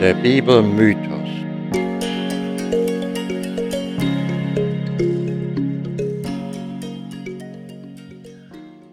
Der 0.00 0.14
Bibelmythos. 0.14 1.28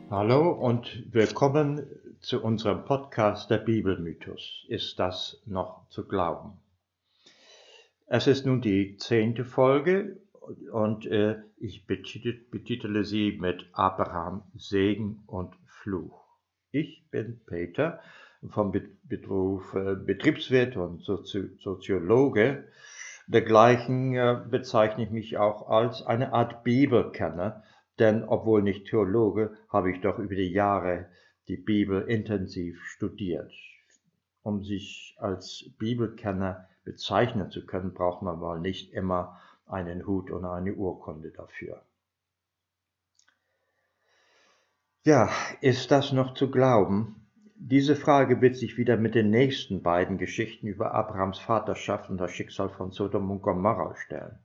Hallo 0.09 0.49
und 0.49 1.13
willkommen 1.13 1.85
zu 2.21 2.41
unserem 2.41 2.85
Podcast 2.85 3.51
Der 3.51 3.59
Bibelmythos. 3.59 4.65
Ist 4.67 4.97
das 4.97 5.43
noch 5.45 5.87
zu 5.89 6.07
glauben? 6.07 6.53
Es 8.07 8.25
ist 8.25 8.47
nun 8.47 8.61
die 8.61 8.97
zehnte 8.97 9.45
Folge 9.45 10.19
und 10.71 11.05
äh, 11.05 11.35
ich 11.57 11.85
betitele 11.85 13.03
sie 13.03 13.37
mit 13.39 13.69
Abraham 13.73 14.41
Segen 14.55 15.21
und 15.27 15.53
Fluch. 15.67 16.25
Ich 16.71 17.05
bin 17.11 17.41
Peter 17.45 18.01
vom 18.49 18.73
Beruf 19.03 19.73
äh, 19.73 19.95
Betriebswirt 19.95 20.77
und 20.77 21.03
Soziologe. 21.03 22.65
Dergleichen 23.27 24.15
äh, 24.15 24.41
bezeichne 24.49 25.03
ich 25.03 25.11
mich 25.11 25.37
auch 25.37 25.69
als 25.69 26.05
eine 26.05 26.33
Art 26.33 26.63
Bibelkenner, 26.63 27.63
denn 27.99 28.23
obwohl 28.23 28.61
nicht 28.61 28.87
Theologe, 28.87 29.57
habe 29.69 29.91
ich 29.91 30.01
doch 30.01 30.19
über 30.19 30.35
die 30.35 30.51
Jahre 30.51 31.07
die 31.47 31.57
Bibel 31.57 32.03
intensiv 32.03 32.83
studiert. 32.85 33.51
Um 34.43 34.63
sich 34.63 35.15
als 35.19 35.71
Bibelkenner 35.79 36.67
bezeichnen 36.83 37.49
zu 37.49 37.65
können, 37.65 37.93
braucht 37.93 38.21
man 38.21 38.39
wohl 38.39 38.59
nicht 38.59 38.93
immer 38.93 39.39
einen 39.65 40.05
Hut 40.05 40.29
und 40.29 40.45
eine 40.45 40.73
Urkunde 40.73 41.31
dafür. 41.31 41.81
Ja, 45.03 45.29
ist 45.61 45.91
das 45.91 46.11
noch 46.11 46.33
zu 46.33 46.49
glauben? 46.49 47.24
Diese 47.57 47.95
Frage 47.95 48.41
wird 48.41 48.57
sich 48.57 48.77
wieder 48.77 48.97
mit 48.97 49.15
den 49.15 49.29
nächsten 49.29 49.81
beiden 49.81 50.17
Geschichten 50.17 50.67
über 50.67 50.93
Abrahams 50.93 51.39
Vaterschaft 51.39 52.09
und 52.09 52.17
das 52.17 52.31
Schicksal 52.31 52.69
von 52.69 52.91
Sodom 52.91 53.31
und 53.31 53.41
Gomorrah 53.41 53.95
stellen. 53.95 54.39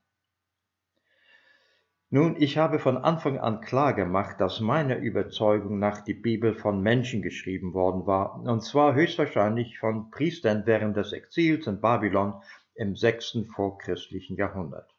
Nun, 2.08 2.36
ich 2.41 2.56
habe 2.56 2.78
von 2.78 2.97
Anfang 2.97 3.39
an 3.39 3.61
klar 3.61 3.94
gemacht, 3.94 4.41
dass 4.41 4.61
meiner 4.61 4.97
Überzeugung 4.97 5.80
nach 5.80 6.02
die 6.02 6.14
Bibel 6.14 6.55
von 6.55 6.83
Menschen 6.83 7.20
geschrieben 7.20 7.75
worden 7.75 8.06
war, 8.06 8.41
und 8.42 8.62
zwar 8.62 8.94
höchstwahrscheinlich 8.94 9.80
von 9.80 10.11
Priestern 10.12 10.64
während 10.67 10.97
des 10.97 11.12
Exils 11.12 11.67
in 11.67 11.80
Babylon 11.80 12.41
im 12.74 12.95
sechsten 12.95 13.47
vorchristlichen 13.47 14.36
Jahrhundert. 14.36 14.95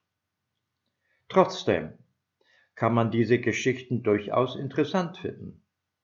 Trotzdem 1.29 1.93
kann 2.75 2.93
man 2.93 3.09
diese 3.09 3.39
Geschichten 3.39 4.03
durchaus 4.03 4.57
interessant 4.57 5.17
finden. 5.17 5.60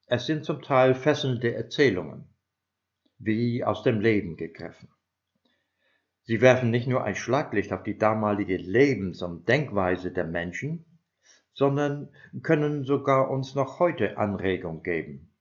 Es 0.10 0.26
sind 0.26 0.46
zum 0.46 0.62
Teil 0.62 0.96
fesselnde 0.96 1.54
Erzählungen, 1.54 2.30
wie 3.18 3.66
aus 3.66 3.84
dem 3.84 4.00
Leben 4.00 4.38
gegriffen. 4.38 4.88
Sie 6.24 6.40
werfen 6.40 6.72
nicht 6.72 6.88
nur 6.88 7.04
ein 7.04 7.16
Schlaglicht 7.16 7.74
auf 7.74 7.84
die 7.84 7.98
damalige 7.98 8.56
Lebens- 8.56 9.22
und 9.22 9.50
Denkweise 9.50 10.14
der 10.14 10.24
Menschen, 10.24 10.86
sondern 11.52 12.08
können 12.42 12.86
sogar 12.86 13.30
uns 13.30 13.54
noch 13.54 13.80
heute 13.80 14.18
Anregung 14.18 14.82
geben. 14.82 15.34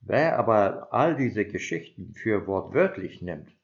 Wer 0.00 0.40
aber 0.40 0.92
all 0.92 1.14
diese 1.14 1.44
Geschichten 1.44 2.14
für 2.14 2.48
wortwörtlich 2.48 3.22
nimmt, 3.22 3.56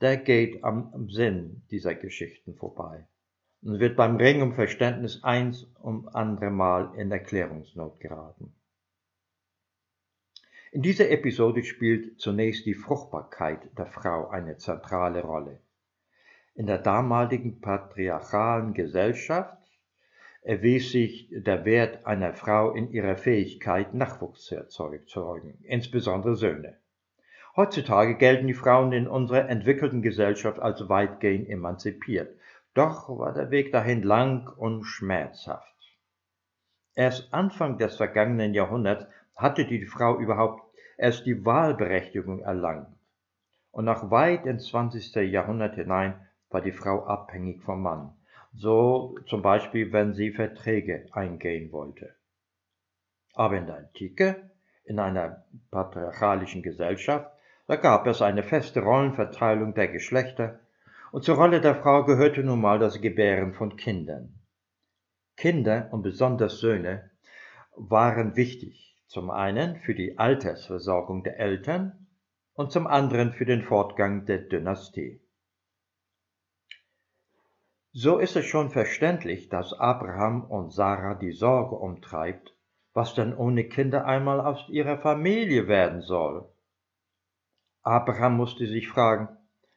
der 0.00 0.16
geht 0.16 0.64
am 0.64 1.10
Sinn 1.10 1.62
dieser 1.70 1.94
Geschichten 1.94 2.54
vorbei 2.54 3.06
und 3.60 3.80
wird 3.80 3.96
beim 3.96 4.16
Ring 4.16 4.40
um 4.40 4.54
Verständnis 4.54 5.22
eins 5.24 5.64
um 5.78 6.08
andere 6.08 6.50
Mal 6.50 6.94
in 6.96 7.12
Erklärungsnot 7.12 8.00
geraten. 8.00 8.54
In 10.72 10.82
dieser 10.82 11.10
Episode 11.10 11.62
spielt 11.62 12.20
zunächst 12.20 12.66
die 12.66 12.74
Fruchtbarkeit 12.74 13.60
der 13.78 13.86
Frau 13.86 14.28
eine 14.28 14.56
zentrale 14.56 15.22
Rolle. 15.22 15.60
In 16.54 16.66
der 16.66 16.78
damaligen 16.78 17.60
patriarchalen 17.60 18.74
Gesellschaft 18.74 19.56
erwies 20.42 20.90
sich 20.90 21.28
der 21.30 21.64
Wert 21.64 22.04
einer 22.04 22.32
Frau 22.32 22.72
in 22.72 22.90
ihrer 22.90 23.16
Fähigkeit, 23.16 23.94
Nachwuchs 23.94 24.46
zu 24.46 24.56
erzeugen, 24.56 25.58
insbesondere 25.62 26.34
Söhne. 26.34 26.78
Heutzutage 27.54 28.16
gelten 28.16 28.46
die 28.46 28.54
Frauen 28.54 28.92
in 28.92 29.06
unserer 29.06 29.48
entwickelten 29.48 30.02
Gesellschaft 30.02 30.58
als 30.58 30.88
weitgehend 30.88 31.48
emanzipiert, 31.48 32.36
doch 32.74 33.08
war 33.08 33.32
der 33.32 33.50
Weg 33.50 33.70
dahin 33.72 34.02
lang 34.02 34.48
und 34.48 34.84
schmerzhaft. 34.84 35.75
Erst 36.96 37.32
Anfang 37.34 37.76
des 37.76 37.96
vergangenen 37.96 38.54
Jahrhunderts 38.54 39.06
hatte 39.36 39.66
die 39.66 39.84
Frau 39.84 40.18
überhaupt 40.18 40.62
erst 40.96 41.26
die 41.26 41.44
Wahlberechtigung 41.44 42.40
erlangt. 42.40 42.88
Und 43.70 43.84
noch 43.84 44.10
weit 44.10 44.46
ins 44.46 44.68
20. 44.68 45.14
Jahrhundert 45.30 45.74
hinein 45.74 46.14
war 46.48 46.62
die 46.62 46.72
Frau 46.72 47.04
abhängig 47.04 47.62
vom 47.62 47.82
Mann, 47.82 48.14
so 48.54 49.14
zum 49.26 49.42
Beispiel 49.42 49.92
wenn 49.92 50.14
sie 50.14 50.30
Verträge 50.30 51.06
eingehen 51.12 51.70
wollte. 51.70 52.14
Aber 53.34 53.58
in 53.58 53.66
der 53.66 53.76
Antike, 53.76 54.50
in 54.84 54.98
einer 54.98 55.44
patriarchalischen 55.70 56.62
Gesellschaft, 56.62 57.30
da 57.66 57.76
gab 57.76 58.06
es 58.06 58.22
eine 58.22 58.42
feste 58.42 58.80
Rollenverteilung 58.80 59.74
der 59.74 59.88
Geschlechter, 59.88 60.60
und 61.12 61.24
zur 61.24 61.36
Rolle 61.36 61.60
der 61.60 61.74
Frau 61.74 62.04
gehörte 62.04 62.42
nun 62.42 62.62
mal 62.62 62.78
das 62.78 63.02
Gebären 63.02 63.52
von 63.52 63.76
Kindern. 63.76 64.32
Kinder 65.36 65.88
und 65.92 66.02
besonders 66.02 66.58
Söhne 66.60 67.10
waren 67.76 68.36
wichtig, 68.36 68.96
zum 69.06 69.30
einen 69.30 69.76
für 69.76 69.94
die 69.94 70.18
Altersversorgung 70.18 71.22
der 71.24 71.38
Eltern 71.38 72.06
und 72.54 72.72
zum 72.72 72.86
anderen 72.86 73.32
für 73.32 73.44
den 73.44 73.62
Fortgang 73.62 74.24
der 74.24 74.38
Dynastie. 74.38 75.20
So 77.92 78.18
ist 78.18 78.36
es 78.36 78.46
schon 78.46 78.70
verständlich, 78.70 79.48
dass 79.48 79.72
Abraham 79.72 80.44
und 80.44 80.72
Sarah 80.72 81.14
die 81.14 81.32
Sorge 81.32 81.76
umtreibt, 81.76 82.54
was 82.92 83.14
denn 83.14 83.34
ohne 83.34 83.64
Kinder 83.64 84.06
einmal 84.06 84.40
aus 84.40 84.68
ihrer 84.68 84.98
Familie 84.98 85.68
werden 85.68 86.00
soll. 86.00 86.48
Abraham 87.82 88.36
musste 88.36 88.66
sich 88.66 88.88
fragen, 88.88 89.28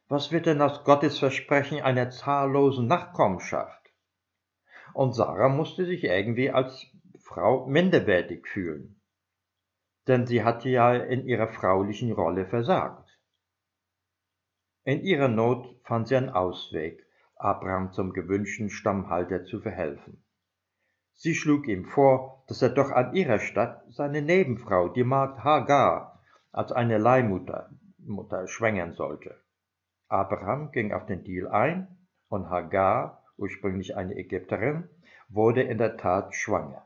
was 0.07 0.31
wird 0.31 0.47
denn 0.47 0.61
aus 0.61 0.83
Gottes 0.83 1.19
Versprechen 1.19 1.81
einer 1.81 2.09
zahllosen 2.09 2.87
Nachkommenschaft? 2.87 3.78
Und 4.93 5.13
Sarah 5.13 5.49
musste 5.49 5.85
sich 5.85 6.03
irgendwie 6.03 6.51
als 6.51 6.85
Frau 7.19 7.67
minderwertig 7.67 8.47
fühlen 8.47 8.99
denn 10.09 10.25
sie 10.25 10.43
hatte 10.43 10.69
ja 10.69 10.95
in 10.95 11.27
ihrer 11.27 11.47
fraulichen 11.47 12.11
Rolle 12.11 12.47
versagt. 12.47 13.07
In 14.83 15.01
ihrer 15.01 15.27
Not 15.27 15.79
fand 15.83 16.07
sie 16.07 16.15
einen 16.15 16.31
Ausweg, 16.31 17.05
Abraham 17.35 17.91
zum 17.91 18.11
gewünschten 18.11 18.71
Stammhalter 18.71 19.45
zu 19.45 19.61
verhelfen. 19.61 20.23
Sie 21.13 21.35
schlug 21.35 21.67
ihm 21.67 21.85
vor, 21.85 22.43
dass 22.47 22.63
er 22.63 22.69
doch 22.69 22.89
an 22.89 23.13
ihrer 23.13 23.37
Stadt 23.37 23.83
seine 23.89 24.23
Nebenfrau, 24.23 24.89
die 24.89 25.03
Magd 25.03 25.43
Hagar, 25.43 26.23
als 26.51 26.71
eine 26.71 26.97
Leihmutter 26.97 27.69
Mutter 27.99 28.47
schwängern 28.47 28.93
sollte. 28.93 29.39
Abraham 30.07 30.71
ging 30.71 30.91
auf 30.91 31.05
den 31.05 31.23
Deal 31.23 31.47
ein 31.49 31.87
und 32.29 32.49
Hagar, 32.49 33.18
ursprünglich 33.39 33.95
eine 33.95 34.15
Ägypterin, 34.15 34.89
wurde 35.29 35.61
in 35.61 35.77
der 35.77 35.97
Tat 35.97 36.35
schwanger. 36.35 36.85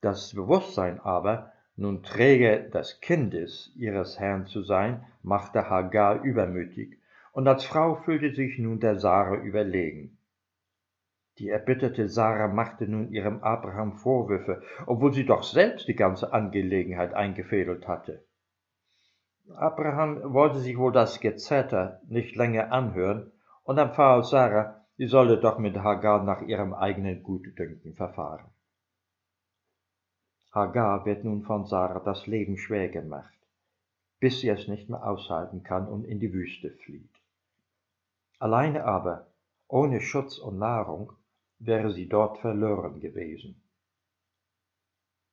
Das 0.00 0.34
Bewusstsein 0.34 0.98
aber, 1.00 1.52
nun 1.76 2.02
Träger 2.02 2.58
des 2.58 3.00
Kindes 3.00 3.72
ihres 3.76 4.18
Herrn 4.18 4.46
zu 4.46 4.62
sein, 4.62 5.04
machte 5.22 5.70
Hagar 5.70 6.22
übermütig, 6.22 6.98
und 7.32 7.48
als 7.48 7.64
Frau 7.64 7.94
fühlte 7.94 8.34
sich 8.34 8.58
nun 8.58 8.80
der 8.80 8.98
Sarah 8.98 9.36
überlegen. 9.36 10.18
Die 11.38 11.48
erbitterte 11.48 12.08
Sarah 12.08 12.48
machte 12.48 12.86
nun 12.86 13.10
ihrem 13.10 13.42
Abraham 13.42 13.94
Vorwürfe, 13.94 14.62
obwohl 14.86 15.14
sie 15.14 15.24
doch 15.24 15.44
selbst 15.44 15.88
die 15.88 15.96
ganze 15.96 16.32
Angelegenheit 16.32 17.14
eingefädelt 17.14 17.88
hatte. 17.88 18.22
Abraham 19.54 20.34
wollte 20.34 20.58
sich 20.58 20.76
wohl 20.76 20.92
das 20.92 21.20
Gezetter 21.20 22.00
nicht 22.06 22.36
länger 22.36 22.70
anhören 22.70 23.32
und 23.64 23.78
empfahl 23.78 24.24
Sarah, 24.24 24.86
sie 24.96 25.06
solle 25.06 25.38
doch 25.38 25.58
mit 25.58 25.76
Hagar 25.76 26.22
nach 26.24 26.42
ihrem 26.42 26.74
eigenen 26.74 27.22
Gutdünken 27.22 27.94
verfahren. 27.94 28.50
Hagar 30.52 31.06
wird 31.06 31.24
nun 31.24 31.42
von 31.42 31.66
Sarah 31.66 32.00
das 32.00 32.26
Leben 32.26 32.58
schwer 32.58 32.88
gemacht, 32.88 33.38
bis 34.20 34.40
sie 34.40 34.48
es 34.48 34.68
nicht 34.68 34.88
mehr 34.90 35.06
aushalten 35.06 35.62
kann 35.62 35.88
und 35.88 36.04
in 36.04 36.20
die 36.20 36.32
Wüste 36.32 36.70
flieht. 36.70 37.14
Alleine 38.38 38.84
aber, 38.84 39.28
ohne 39.68 40.00
Schutz 40.00 40.38
und 40.38 40.58
Nahrung, 40.58 41.12
wäre 41.58 41.92
sie 41.92 42.08
dort 42.08 42.38
verloren 42.38 43.00
gewesen. 43.00 43.62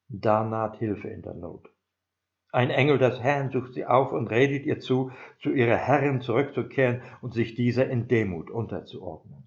Da 0.07 0.43
naht 0.43 0.77
Hilfe 0.77 1.09
in 1.09 1.21
der 1.21 1.33
Not. 1.33 1.69
Ein 2.51 2.71
Engel 2.71 2.97
des 2.97 3.19
Herrn 3.19 3.51
sucht 3.51 3.73
sie 3.73 3.85
auf 3.85 4.11
und 4.11 4.27
redet 4.27 4.65
ihr 4.65 4.79
zu, 4.79 5.11
zu 5.39 5.51
ihrer 5.51 5.77
Herrin 5.77 6.21
zurückzukehren 6.21 7.03
und 7.21 7.33
sich 7.33 7.53
dieser 7.53 7.87
in 7.87 8.07
Demut 8.07 8.49
unterzuordnen. 8.49 9.43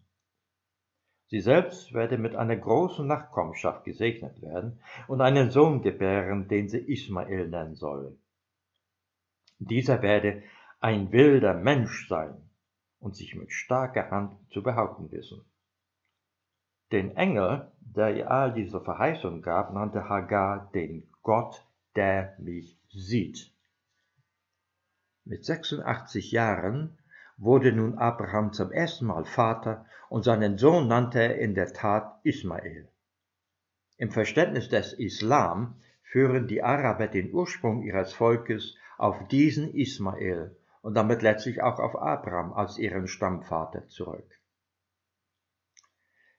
Sie 1.26 1.40
selbst 1.40 1.94
werde 1.94 2.18
mit 2.18 2.36
einer 2.36 2.56
großen 2.56 3.06
Nachkommenschaft 3.06 3.84
gesegnet 3.84 4.40
werden 4.42 4.80
und 5.08 5.20
einen 5.20 5.50
Sohn 5.50 5.82
gebären, 5.82 6.46
den 6.46 6.68
sie 6.68 6.78
Ismael 6.78 7.48
nennen 7.48 7.74
soll. 7.74 8.18
Dieser 9.58 10.02
werde 10.02 10.42
ein 10.78 11.10
wilder 11.10 11.54
Mensch 11.54 12.08
sein 12.08 12.34
und 13.00 13.16
sich 13.16 13.34
mit 13.34 13.50
starker 13.50 14.10
Hand 14.10 14.36
zu 14.50 14.62
behaupten 14.62 15.10
wissen. 15.10 15.44
Den 16.92 17.16
Engel, 17.16 17.72
der 17.80 18.14
ihr 18.14 18.30
all 18.30 18.52
diese 18.52 18.80
Verheißung 18.80 19.42
gab, 19.42 19.72
nannte 19.72 20.08
Hagar 20.08 20.70
den 20.72 21.08
Gott, 21.22 21.66
der 21.96 22.36
mich 22.38 22.81
sieht. 22.92 23.50
Mit 25.24 25.44
86 25.44 26.32
Jahren 26.32 26.98
wurde 27.36 27.72
nun 27.72 27.98
Abraham 27.98 28.52
zum 28.52 28.70
ersten 28.70 29.06
Mal 29.06 29.24
Vater 29.24 29.86
und 30.08 30.24
seinen 30.24 30.58
Sohn 30.58 30.88
nannte 30.88 31.20
er 31.20 31.38
in 31.38 31.54
der 31.54 31.72
Tat 31.72 32.20
Ismael. 32.22 32.88
Im 33.96 34.10
Verständnis 34.10 34.68
des 34.68 34.92
Islam 34.92 35.80
führen 36.02 36.46
die 36.46 36.62
Araber 36.62 37.08
den 37.08 37.32
Ursprung 37.32 37.82
ihres 37.82 38.12
Volkes 38.12 38.76
auf 38.98 39.28
diesen 39.28 39.74
Ismael 39.74 40.56
und 40.82 40.94
damit 40.94 41.22
letztlich 41.22 41.62
auch 41.62 41.78
auf 41.78 41.96
Abraham 41.96 42.52
als 42.52 42.78
ihren 42.78 43.06
Stammvater 43.06 43.88
zurück. 43.88 44.38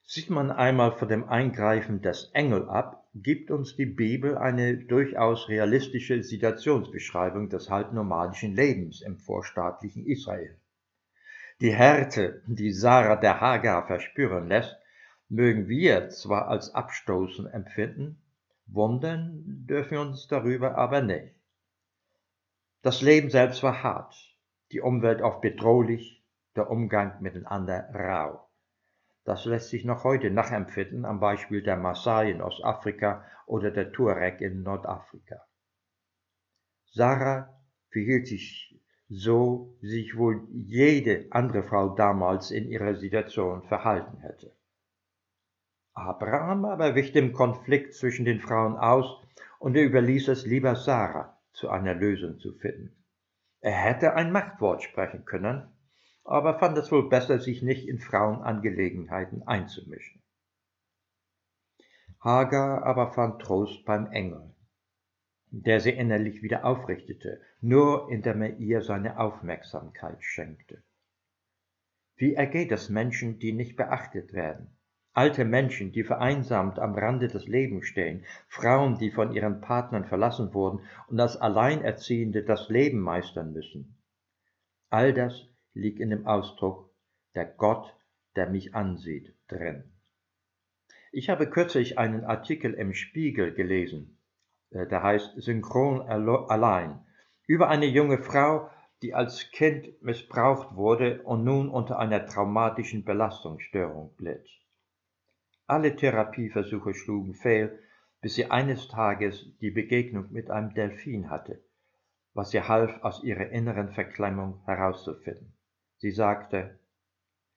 Sieht 0.04 0.30
man 0.30 0.52
einmal 0.52 0.92
von 0.92 1.08
dem 1.08 1.28
Eingreifen 1.28 2.02
des 2.02 2.30
Engel 2.34 2.70
ab, 2.70 3.03
gibt 3.16 3.52
uns 3.52 3.76
die 3.76 3.86
Bibel 3.86 4.38
eine 4.38 4.78
durchaus 4.78 5.48
realistische 5.48 6.24
Situationsbeschreibung 6.24 7.50
des 7.50 7.70
halbnomadischen 7.70 8.56
Lebens 8.56 9.02
im 9.02 9.18
vorstaatlichen 9.18 10.06
Israel. 10.06 10.58
Die 11.62 11.74
Härte, 11.74 12.42
die 12.48 12.72
Sarah 12.72 13.16
der 13.16 13.40
Hagar 13.40 13.86
verspüren 13.86 14.48
lässt, 14.48 14.76
mögen 15.30 15.68
wir 15.68 16.10
zwar 16.10 16.48
als 16.48 16.74
abstoßend 16.74 17.54
empfinden, 17.54 18.18
wundern 18.66 19.44
dürfen 19.68 19.92
wir 19.92 20.02
uns 20.02 20.28
darüber 20.28 20.76
aber 20.78 21.02
nicht. 21.02 21.36
Das 22.82 23.02
Leben 23.02 23.30
selbst 23.30 23.62
war 23.62 23.84
hart, 23.84 24.16
die 24.72 24.82
Umwelt 24.82 25.22
oft 25.22 25.42
bedrohlich, 25.42 26.24
der 26.56 26.70
Umgang 26.70 27.22
miteinander 27.22 27.90
rau. 27.94 28.50
Das 29.26 29.46
lässt 29.46 29.70
sich 29.70 29.86
noch 29.86 30.04
heute 30.04 30.32
nachempfinden 30.32 31.06
am 31.06 31.20
Beispiel 31.20 31.62
der 31.62 31.78
Maasai 31.78 32.32
in 32.32 32.42
Ostafrika 32.42 33.26
oder 33.46 33.72
der 33.72 33.92
Tuareg 33.92 34.42
in 34.42 34.64
Nordafrika. 34.64 35.46
Sarah 36.92 37.50
verhielt 37.90 38.28
sich 38.28 38.80
so, 39.10 39.78
wie 39.82 39.90
sich 39.90 40.18
wohl 40.18 40.48
jede 40.52 41.28
andere 41.32 41.64
Frau 41.64 41.96
damals 41.96 42.52
in 42.52 42.68
ihrer 42.68 42.96
Situation 42.96 43.64
verhalten 43.64 44.20
hätte. 44.20 44.56
Abraham 45.94 46.66
aber 46.66 46.96
wich 46.96 47.12
dem 47.12 47.34
Konflikt 47.34 47.94
zwischen 47.94 48.26
den 48.26 48.42
Frauen 48.42 48.76
aus 48.78 49.22
und 49.60 49.76
er 49.76 49.86
überließ 49.86 50.28
es 50.30 50.46
lieber 50.46 50.76
Sarah, 50.76 51.40
zu 51.54 51.70
einer 51.70 51.94
Lösung 51.94 52.40
zu 52.40 52.54
finden. 52.54 53.06
Er 53.62 53.72
hätte 53.72 54.14
ein 54.16 54.32
Machtwort 54.32 54.84
sprechen 54.84 55.24
können, 55.24 55.73
aber 56.24 56.60
fand 56.60 56.78
es 56.78 56.92
wohl 56.92 57.10
besser, 57.10 57.40
sich 57.40 57.62
nicht 57.62 57.88
in 57.88 58.00
Frauenangelegenheiten 58.00 59.46
einzumischen. 59.48 60.22
Hagar 62.20 62.84
aber 62.84 63.12
fand 63.12 63.42
Trost 63.42 63.84
beim 63.86 64.10
Engel, 64.12 64.54
der 65.52 65.82
sie 65.82 65.92
innerlich 65.92 66.42
wieder 66.42 66.64
aufrichtete, 66.64 67.42
nur 67.60 68.10
indem 68.10 68.42
er 68.42 68.58
ihr 68.58 68.82
seine 68.82 69.20
Aufmerksamkeit 69.20 70.24
schenkte. 70.24 70.82
Wie 72.16 72.36
ergeht 72.36 72.72
es 72.72 72.90
Menschen, 72.90 73.40
die 73.40 73.52
nicht 73.52 73.76
beachtet 73.76 74.34
werden? 74.34 74.78
Alte 75.16 75.46
Menschen, 75.46 75.92
die 75.92 76.04
vereinsamt 76.04 76.80
am 76.80 76.96
Rande 76.96 77.28
des 77.28 77.46
Lebens 77.46 77.86
stehen, 77.86 78.26
Frauen, 78.48 78.98
die 78.98 79.12
von 79.12 79.32
ihren 79.34 79.62
Partnern 79.62 80.06
verlassen 80.06 80.54
wurden 80.54 80.80
und 81.08 81.20
als 81.20 81.38
Alleinerziehende 81.38 82.44
das 82.44 82.70
Leben 82.70 83.00
meistern 83.00 83.54
müssen. 83.54 84.02
All 84.90 85.14
das 85.14 85.53
liegt 85.74 86.00
in 86.00 86.10
dem 86.10 86.28
Ausdruck 86.28 86.90
der 87.36 87.46
Gott, 87.46 87.96
der 88.36 88.50
mich 88.50 88.76
ansieht, 88.76 89.34
drin. 89.48 89.84
Ich 91.12 91.30
habe 91.30 91.50
kürzlich 91.50 92.00
einen 92.00 92.24
Artikel 92.24 92.74
im 92.74 92.94
Spiegel 92.94 93.54
gelesen, 93.54 94.18
äh, 94.72 94.88
der 94.88 95.04
heißt 95.04 95.42
Synchron 95.42 96.02
allein, 96.02 97.06
über 97.46 97.70
eine 97.70 97.86
junge 97.86 98.18
Frau, 98.18 98.70
die 99.02 99.14
als 99.14 99.52
Kind 99.52 100.02
missbraucht 100.02 100.76
wurde 100.76 101.22
und 101.24 101.44
nun 101.44 101.70
unter 101.70 102.00
einer 102.00 102.26
traumatischen 102.26 103.04
Belastungsstörung 103.04 104.16
litt. 104.18 104.48
Alle 105.68 105.96
Therapieversuche 105.96 106.94
schlugen 106.94 107.34
fehl, 107.34 107.80
bis 108.22 108.36
sie 108.36 108.50
eines 108.50 108.88
Tages 108.88 109.46
die 109.60 109.72
Begegnung 109.72 110.32
mit 110.32 110.50
einem 110.50 110.74
Delfin 110.74 111.30
hatte, 111.30 111.62
was 112.34 112.54
ihr 112.54 112.68
half, 112.68 113.04
aus 113.04 113.24
ihrer 113.24 113.50
inneren 113.50 113.90
Verklemmung 113.90 114.62
herauszufinden. 114.66 115.53
Sie 116.04 116.12
sagte, 116.12 116.78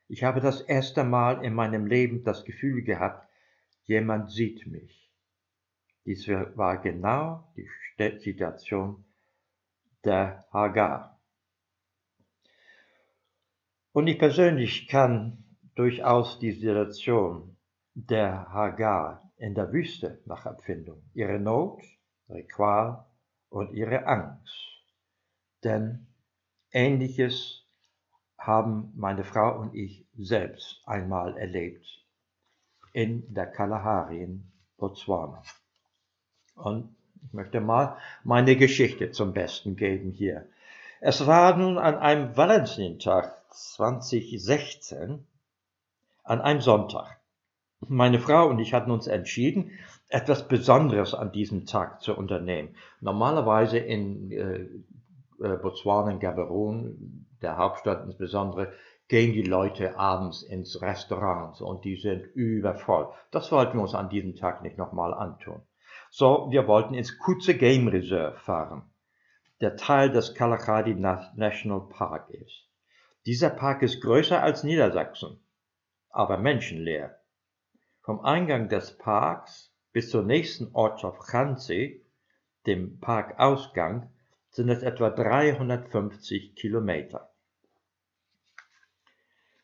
ich 0.07 0.23
habe 0.23 0.41
das 0.41 0.61
erste 0.61 1.03
Mal 1.03 1.45
in 1.45 1.53
meinem 1.53 1.85
Leben 1.85 2.23
das 2.23 2.45
Gefühl 2.45 2.83
gehabt, 2.85 3.29
jemand 3.87 4.31
sieht 4.31 4.69
mich. 4.69 5.11
Dies 6.05 6.29
war 6.29 6.81
genau 6.81 7.53
die 7.57 7.69
Situation 8.21 9.05
der 10.05 10.47
Hagar. 10.53 11.21
Und 13.91 14.07
ich 14.07 14.17
persönlich 14.17 14.87
kann 14.87 15.45
durchaus 15.75 16.39
die 16.39 16.53
Situation 16.53 17.57
der 17.95 18.53
Hagar 18.53 19.29
in 19.39 19.57
der 19.57 19.73
Wüste 19.73 20.23
nach 20.25 20.47
Empfindung, 20.47 21.03
ihre 21.15 21.41
Not, 21.41 21.83
ihre 22.29 22.45
Qual 22.45 23.07
und 23.49 23.73
ihre 23.73 24.07
Angst. 24.07 24.85
Denn 25.65 26.07
ähnliches 26.71 27.66
haben 28.47 28.93
meine 28.97 29.25
Frau 29.25 29.59
und 29.59 29.75
ich 29.75 30.07
selbst 30.17 30.81
einmal 30.87 31.37
erlebt 31.37 32.05
in 32.93 33.35
der 33.35 33.47
Kalahari 33.47 34.23
in 34.23 34.45
Botswana. 34.79 35.43
Und 36.55 36.95
ich 37.25 37.33
möchte 37.33 37.61
mal 37.61 37.99
meine 38.25 38.57
Geschichte 38.57 39.11
zum 39.11 39.33
Besten 39.33 39.77
geben 39.77 40.13
hier. 40.13 40.47
Es 41.01 41.27
war 41.27 41.57
nun 41.57 41.77
an 41.77 41.97
einem 41.97 42.37
Valentinstag 42.37 43.43
2016, 43.51 45.27
an 46.25 46.41
einem 46.41 46.61
Sonntag. 46.61 47.19
Meine 47.81 48.19
Frau 48.19 48.49
und 48.49 48.59
ich 48.59 48.73
hatten 48.73 48.91
uns 48.91 49.07
entschieden, 49.07 49.73
etwas 50.09 50.49
Besonderes 50.49 51.15
an 51.15 51.33
diesem 51.33 51.67
Tag 51.67 52.01
zu 52.01 52.17
unternehmen. 52.17 52.75
Normalerweise 53.01 53.79
in 53.79 54.31
äh, 54.31 55.45
äh, 55.45 55.57
Botswana, 55.59 56.13
in 56.13 56.21
Gaborone, 56.21 56.95
der 57.43 57.57
Hauptstadt 57.57 58.05
insbesondere, 58.05 58.73
gehen 59.09 59.33
die 59.33 59.43
Leute 59.43 59.99
abends 59.99 60.43
ins 60.43 60.81
Restaurant 60.83 61.61
und 61.61 61.85
die 61.85 61.97
sind 61.97 62.27
übervoll. 62.35 63.13
Das 63.31 63.53
wollten 63.53 63.79
wir 63.79 63.83
uns 63.83 63.95
an 63.95 64.09
diesem 64.09 64.35
Tag 64.35 64.63
nicht 64.63 64.79
nochmal 64.79 65.15
antun. 65.15 65.63
So, 66.11 66.49
wir 66.51 66.67
wollten 66.67 66.95
ins 66.95 67.19
Kutze 67.19 67.57
Game 67.57 67.89
Reserve 67.89 68.39
fahren, 68.39 68.91
der 69.61 69.77
Teil 69.77 70.11
des 70.11 70.35
Kalahari 70.35 70.95
National 70.95 71.89
Park 71.89 72.31
ist. 72.31 72.69
Dieser 73.27 73.51
Park 73.51 73.83
ist 73.83 74.01
größer 74.01 74.43
als 74.43 74.65
Niedersachsen, 74.65 75.41
aber 76.11 76.39
menschenleer. 76.39 77.21
Vom 78.03 78.21
Eingang 78.21 78.69
des 78.69 78.97
Parks 78.99 79.75
bis 79.93 80.11
zur 80.11 80.23
nächsten 80.23 80.75
Ortschaft 80.75 81.23
Chansi, 81.31 82.05
dem 82.67 83.01
Parkausgang, 83.01 84.13
sind 84.57 84.69
es 84.71 84.83
etwa 84.83 85.11
350 85.11 86.57
Kilometer. 86.57 87.31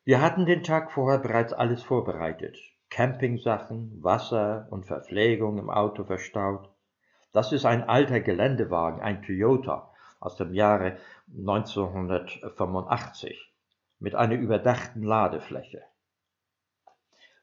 Wir 0.05 0.21
hatten 0.21 0.45
den 0.45 0.63
Tag 0.63 0.93
vorher 0.93 1.19
bereits 1.19 1.55
alles 1.55 1.83
vorbereitet. 1.83 2.59
Campingsachen, 2.91 4.05
Wasser 4.05 4.67
und 4.69 4.85
Verpflegung 4.85 5.57
im 5.57 5.71
Auto 5.71 6.05
verstaut. 6.05 6.69
Das 7.33 7.53
ist 7.53 7.65
ein 7.65 7.89
alter 7.89 8.21
Geländewagen, 8.21 9.01
ein 9.01 9.23
Toyota 9.23 9.91
aus 10.21 10.37
dem 10.37 10.53
Jahre 10.53 10.99
1985 11.39 13.51
mit 13.99 14.15
einer 14.15 14.35
überdachten 14.35 15.05
Ladefläche. 15.05 15.81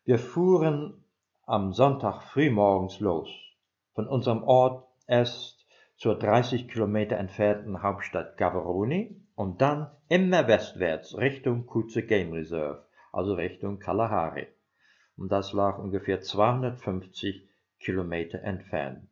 Wir 0.05 0.19
fuhren 0.19 1.03
am 1.47 1.73
Sonntag 1.73 2.21
frühmorgens 2.21 2.99
los, 2.99 3.27
von 3.95 4.07
unserem 4.07 4.43
Ort 4.43 4.85
erst 5.07 5.58
zur 5.99 6.17
30 6.17 6.69
Kilometer 6.69 7.17
entfernten 7.17 7.83
Hauptstadt 7.83 8.37
Gaborone 8.37 9.17
und 9.35 9.59
dann 9.61 9.91
immer 10.07 10.47
westwärts 10.47 11.17
Richtung 11.17 11.65
Kutze 11.65 12.03
Game 12.03 12.31
Reserve, 12.31 12.85
also 13.11 13.33
Richtung 13.33 13.79
Kalahari. 13.79 14.47
Und 15.17 15.29
das 15.29 15.51
lag 15.51 15.77
ungefähr 15.77 16.21
250 16.21 17.49
Kilometer 17.81 18.41
entfernt, 18.43 19.09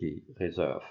die 0.00 0.24
Reserve. 0.36 0.84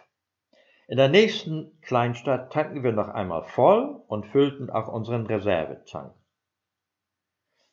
In 0.89 0.97
der 0.97 1.07
nächsten 1.07 1.79
Kleinstadt 1.79 2.51
tanken 2.51 2.83
wir 2.83 2.91
noch 2.91 3.07
einmal 3.07 3.43
voll 3.43 4.03
und 4.07 4.25
füllten 4.25 4.69
auch 4.69 4.89
unseren 4.89 5.25
Reservetank. 5.25 6.13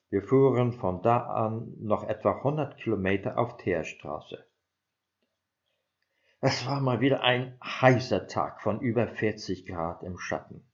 Wir 0.08 0.22
fuhren 0.22 0.72
von 0.72 1.02
da 1.02 1.18
an 1.18 1.74
noch 1.80 2.08
etwa 2.08 2.30
100 2.30 2.76
Kilometer 2.76 3.38
auf 3.38 3.56
Teerstraße. 3.56 4.44
Es 6.42 6.66
war 6.66 6.80
mal 6.80 7.02
wieder 7.02 7.22
ein 7.22 7.58
heißer 7.62 8.26
Tag 8.26 8.62
von 8.62 8.80
über 8.80 9.06
40 9.06 9.66
Grad 9.66 10.02
im 10.02 10.16
Schatten. 10.16 10.64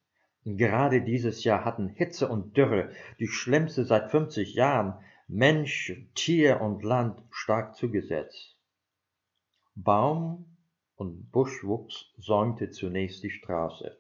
Gerade 0.44 1.02
dieses 1.02 1.42
Jahr 1.42 1.64
hatten 1.64 1.88
Hitze 1.88 2.28
und 2.28 2.56
Dürre, 2.56 2.90
die 3.18 3.26
schlimmste 3.26 3.84
seit 3.84 4.12
50 4.12 4.54
Jahren, 4.54 4.94
Mensch, 5.26 5.92
Tier 6.14 6.60
und 6.60 6.84
Land 6.84 7.20
stark 7.30 7.74
zugesetzt. 7.74 8.56
Baum 9.74 10.56
und 10.94 11.32
Buschwuchs 11.32 12.12
säumte 12.16 12.70
zunächst 12.70 13.24
die 13.24 13.30
Straße. 13.30 13.98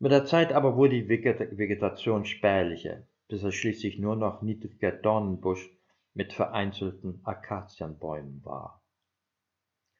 Mit 0.00 0.10
der 0.10 0.26
Zeit 0.26 0.52
aber 0.52 0.76
wurde 0.76 1.00
die 1.00 1.08
Vegetation 1.08 2.24
spärlicher, 2.24 3.06
bis 3.28 3.44
es 3.44 3.54
schließlich 3.54 4.00
nur 4.00 4.16
noch 4.16 4.42
niedriger 4.42 4.90
Dornenbusch 4.90 5.70
mit 6.14 6.32
vereinzelten 6.32 7.20
Akazienbäumen 7.22 8.44
war. 8.44 8.77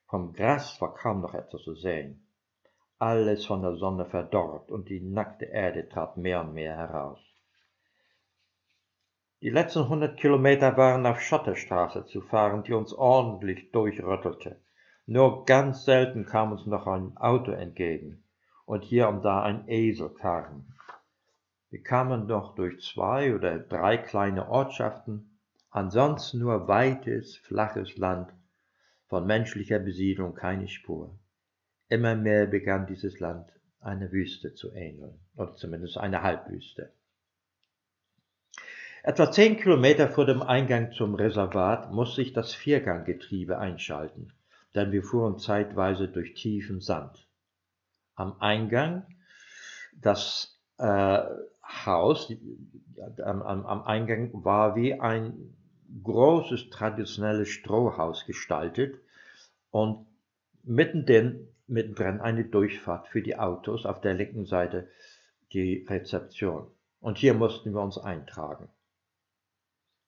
Vom 0.09 0.33
Gras 0.33 0.81
war 0.81 0.95
kaum 0.95 1.21
noch 1.21 1.35
etwas 1.35 1.61
zu 1.61 1.75
sehen. 1.75 2.25
Alles 2.97 3.45
von 3.45 3.61
der 3.61 3.75
Sonne 3.75 4.05
verdorrt 4.05 4.71
und 4.71 4.89
die 4.89 5.01
nackte 5.01 5.45
Erde 5.45 5.87
trat 5.87 6.17
mehr 6.17 6.41
und 6.41 6.53
mehr 6.53 6.75
heraus. 6.75 7.19
Die 9.41 9.51
letzten 9.51 9.87
hundert 9.87 10.17
Kilometer 10.17 10.75
waren 10.77 11.05
auf 11.05 11.21
Schotterstraße 11.21 12.07
zu 12.07 12.21
fahren, 12.21 12.63
die 12.63 12.73
uns 12.73 12.91
ordentlich 12.91 13.71
durchrüttelte. 13.71 14.59
Nur 15.05 15.45
ganz 15.45 15.85
selten 15.85 16.25
kam 16.25 16.53
uns 16.53 16.65
noch 16.65 16.87
ein 16.87 17.15
Auto 17.15 17.51
entgegen 17.51 18.23
und 18.65 18.83
hier 18.83 19.09
und 19.09 19.23
da 19.23 19.43
ein 19.43 19.67
Eselkarren. 19.67 20.73
Wir 21.69 21.83
kamen 21.83 22.25
noch 22.25 22.55
durch 22.55 22.81
zwei 22.81 23.35
oder 23.35 23.59
drei 23.59 23.97
kleine 23.97 24.49
Ortschaften, 24.49 25.39
ansonsten 25.69 26.39
nur 26.39 26.67
weites, 26.67 27.37
flaches 27.37 27.95
Land, 27.95 28.33
von 29.09 29.25
menschlicher 29.25 29.79
Besiedlung 29.79 30.35
keine 30.35 30.67
Spur. 30.67 31.19
Immer 31.89 32.15
mehr 32.15 32.45
begann 32.45 32.85
dieses 32.85 33.19
Land 33.19 33.51
eine 33.81 34.11
Wüste 34.11 34.53
zu 34.53 34.71
ähneln, 34.71 35.19
oder 35.35 35.55
zumindest 35.55 35.97
eine 35.97 36.21
Halbwüste. 36.21 36.93
Etwa 39.01 39.31
zehn 39.31 39.57
Kilometer 39.57 40.09
vor 40.09 40.25
dem 40.25 40.41
Eingang 40.43 40.91
zum 40.91 41.15
Reservat 41.15 41.91
musste 41.91 42.21
ich 42.21 42.33
das 42.33 42.53
Vierganggetriebe 42.53 43.57
einschalten, 43.57 44.33
denn 44.75 44.91
wir 44.91 45.03
fuhren 45.03 45.39
zeitweise 45.39 46.07
durch 46.07 46.33
tiefen 46.35 46.79
Sand. 46.79 47.27
Am 48.15 48.39
Eingang 48.39 49.07
das 49.93 50.61
äh, 50.77 51.23
Haus, 51.63 52.31
am, 53.23 53.41
am 53.41 53.83
Eingang 53.83 54.31
war 54.43 54.75
wie 54.75 54.99
ein 54.99 55.55
großes 56.03 56.69
traditionelles 56.69 57.49
Strohhaus 57.49 58.25
gestaltet 58.25 58.99
und 59.71 60.05
mittendrin 60.63 61.47
mittendrin 61.69 62.19
eine 62.19 62.45
Durchfahrt 62.45 63.07
für 63.07 63.21
die 63.21 63.37
Autos, 63.37 63.85
auf 63.85 64.01
der 64.01 64.13
linken 64.13 64.45
Seite 64.45 64.89
die 65.53 65.85
Rezeption. 65.87 66.67
Und 66.99 67.17
hier 67.17 67.33
mussten 67.33 67.73
wir 67.73 67.81
uns 67.81 67.97
eintragen. 67.97 68.69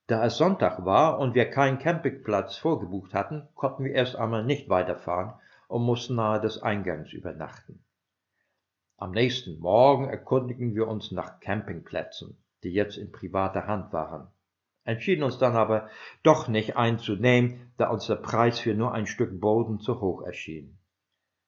Da 0.07 0.25
es 0.25 0.38
Sonntag 0.38 0.83
war 0.83 1.19
und 1.19 1.35
wir 1.35 1.50
keinen 1.50 1.79
Campingplatz 1.79 2.57
vorgebucht 2.57 3.13
hatten, 3.13 3.47
konnten 3.55 3.85
wir 3.85 3.93
erst 3.93 4.15
einmal 4.15 4.43
nicht 4.43 4.67
weiterfahren 4.67 5.33
und 5.67 5.83
mussten 5.83 6.15
nahe 6.15 6.41
des 6.41 6.61
Eingangs 6.61 7.13
übernachten. 7.13 7.81
Am 8.97 9.11
nächsten 9.11 9.59
Morgen 9.59 10.09
erkundigten 10.09 10.75
wir 10.75 10.88
uns 10.88 11.11
nach 11.11 11.39
Campingplätzen, 11.39 12.38
die 12.63 12.73
jetzt 12.73 12.97
in 12.97 13.11
privater 13.11 13.67
Hand 13.67 13.93
waren, 13.93 14.27
entschieden 14.83 15.23
uns 15.23 15.38
dann 15.38 15.55
aber 15.55 15.89
doch 16.23 16.47
nicht 16.47 16.75
einzunehmen, 16.75 17.71
da 17.77 17.89
uns 17.89 18.07
der 18.07 18.15
Preis 18.15 18.59
für 18.59 18.73
nur 18.73 18.93
ein 18.93 19.07
Stück 19.07 19.39
Boden 19.39 19.79
zu 19.79 20.01
hoch 20.01 20.23
erschien. 20.23 20.77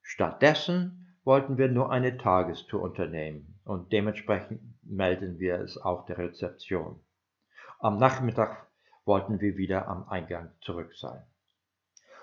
Stattdessen 0.02 1.18
wollten 1.24 1.58
wir 1.58 1.70
nur 1.70 1.92
eine 1.92 2.18
Tagestour 2.18 2.82
unternehmen 2.82 3.60
und 3.66 3.92
dementsprechend 3.92 4.62
melden 4.84 5.40
wir 5.40 5.60
es 5.60 5.78
auch 5.78 6.06
der 6.06 6.18
Rezeption. 6.18 7.00
Am 7.80 7.98
Nachmittag 7.98 8.68
wollten 9.06 9.40
wir 9.42 9.58
wieder 9.58 9.88
am 9.88 10.08
Eingang 10.08 10.52
zurück 10.62 10.94
sein. 10.96 11.24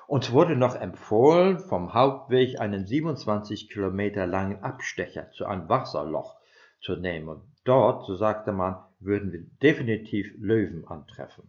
Uns 0.06 0.32
wurde 0.32 0.56
noch 0.56 0.74
empfohlen, 0.74 1.60
vom 1.60 1.94
Hauptweg 1.94 2.60
einen 2.60 2.84
27 2.84 3.70
Kilometer 3.70 4.26
langen 4.26 4.62
Abstecher 4.62 5.30
zu 5.30 5.46
einem 5.46 5.68
Wasserloch 5.68 6.36
zu 6.80 6.96
nehmen. 6.96 7.54
Dort, 7.70 8.04
so 8.04 8.16
sagte 8.16 8.50
man, 8.50 8.82
würden 8.98 9.30
wir 9.30 9.44
definitiv 9.62 10.34
Löwen 10.38 10.84
antreffen. 10.88 11.48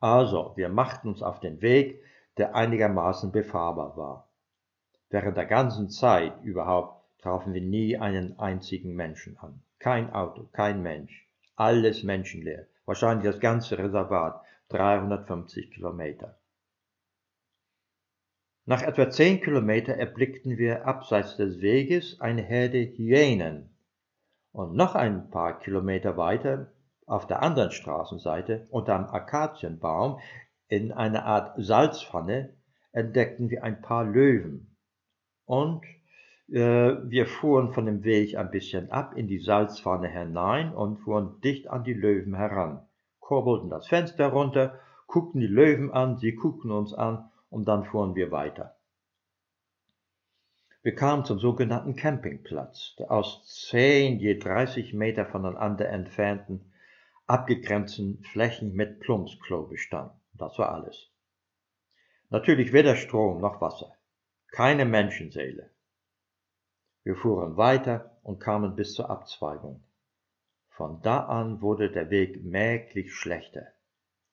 Also, 0.00 0.54
wir 0.56 0.70
machten 0.70 1.08
uns 1.08 1.22
auf 1.22 1.40
den 1.40 1.60
Weg, 1.60 2.02
der 2.38 2.54
einigermaßen 2.54 3.32
befahrbar 3.32 3.98
war. 3.98 4.32
Während 5.10 5.36
der 5.36 5.44
ganzen 5.44 5.90
Zeit 5.90 6.42
überhaupt 6.42 7.04
trafen 7.20 7.52
wir 7.52 7.60
nie 7.60 7.98
einen 7.98 8.38
einzigen 8.38 8.94
Menschen 8.96 9.36
an. 9.40 9.62
Kein 9.78 10.10
Auto, 10.10 10.48
kein 10.54 10.80
Mensch. 10.80 11.28
Alles 11.56 12.02
menschenleer. 12.02 12.66
Wahrscheinlich 12.86 13.30
das 13.30 13.40
ganze 13.40 13.76
Reservat, 13.76 14.40
350 14.70 15.70
Kilometer. 15.70 16.38
Nach 18.64 18.80
etwa 18.80 19.10
zehn 19.10 19.42
Kilometer 19.42 19.92
erblickten 19.92 20.56
wir 20.56 20.86
abseits 20.86 21.36
des 21.36 21.60
Weges 21.60 22.22
eine 22.22 22.40
Herde 22.40 22.78
Hyänen. 22.96 23.74
Und 24.52 24.74
noch 24.74 24.94
ein 24.94 25.30
paar 25.30 25.58
Kilometer 25.58 26.16
weiter, 26.16 26.72
auf 27.06 27.26
der 27.26 27.42
anderen 27.42 27.70
Straßenseite, 27.70 28.66
unter 28.70 28.94
einem 28.94 29.06
Akazienbaum, 29.06 30.18
in 30.68 30.92
einer 30.92 31.24
Art 31.24 31.54
Salzpfanne 31.56 32.54
entdeckten 32.92 33.48
wir 33.50 33.64
ein 33.64 33.80
paar 33.80 34.04
Löwen. 34.04 34.76
Und 35.46 35.84
äh, 36.48 36.96
wir 37.04 37.26
fuhren 37.26 37.72
von 37.72 37.86
dem 37.86 38.04
Weg 38.04 38.36
ein 38.36 38.50
bisschen 38.50 38.90
ab 38.90 39.14
in 39.16 39.26
die 39.26 39.38
Salzpfanne 39.38 40.08
hinein 40.08 40.74
und 40.74 40.98
fuhren 40.98 41.40
dicht 41.42 41.68
an 41.68 41.84
die 41.84 41.94
Löwen 41.94 42.34
heran, 42.34 42.86
kurbelten 43.20 43.70
das 43.70 43.86
Fenster 43.86 44.28
runter, 44.28 44.78
guckten 45.06 45.40
die 45.40 45.46
Löwen 45.46 45.90
an, 45.90 46.18
sie 46.18 46.34
guckten 46.34 46.70
uns 46.70 46.92
an 46.92 47.30
und 47.50 47.66
dann 47.66 47.84
fuhren 47.84 48.14
wir 48.14 48.30
weiter. 48.30 48.77
Wir 50.82 50.94
kamen 50.94 51.24
zum 51.24 51.38
sogenannten 51.38 51.96
Campingplatz, 51.96 52.94
der 52.98 53.10
aus 53.10 53.44
zehn 53.68 54.20
je 54.20 54.38
30 54.38 54.94
Meter 54.94 55.26
voneinander 55.26 55.88
entfernten, 55.88 56.72
abgegrenzten 57.26 58.22
Flächen 58.22 58.74
mit 58.74 59.00
Plumpsklo 59.00 59.66
bestand. 59.66 60.12
Das 60.34 60.56
war 60.58 60.72
alles. 60.72 61.10
Natürlich 62.30 62.72
weder 62.72 62.94
Strom 62.94 63.40
noch 63.40 63.60
Wasser. 63.60 63.92
Keine 64.52 64.84
Menschenseele. 64.84 65.70
Wir 67.02 67.16
fuhren 67.16 67.56
weiter 67.56 68.18
und 68.22 68.38
kamen 68.38 68.76
bis 68.76 68.94
zur 68.94 69.10
Abzweigung. 69.10 69.82
Von 70.68 71.02
da 71.02 71.24
an 71.24 71.60
wurde 71.60 71.90
der 71.90 72.10
Weg 72.10 72.44
merklich 72.44 73.12
schlechter. 73.14 73.66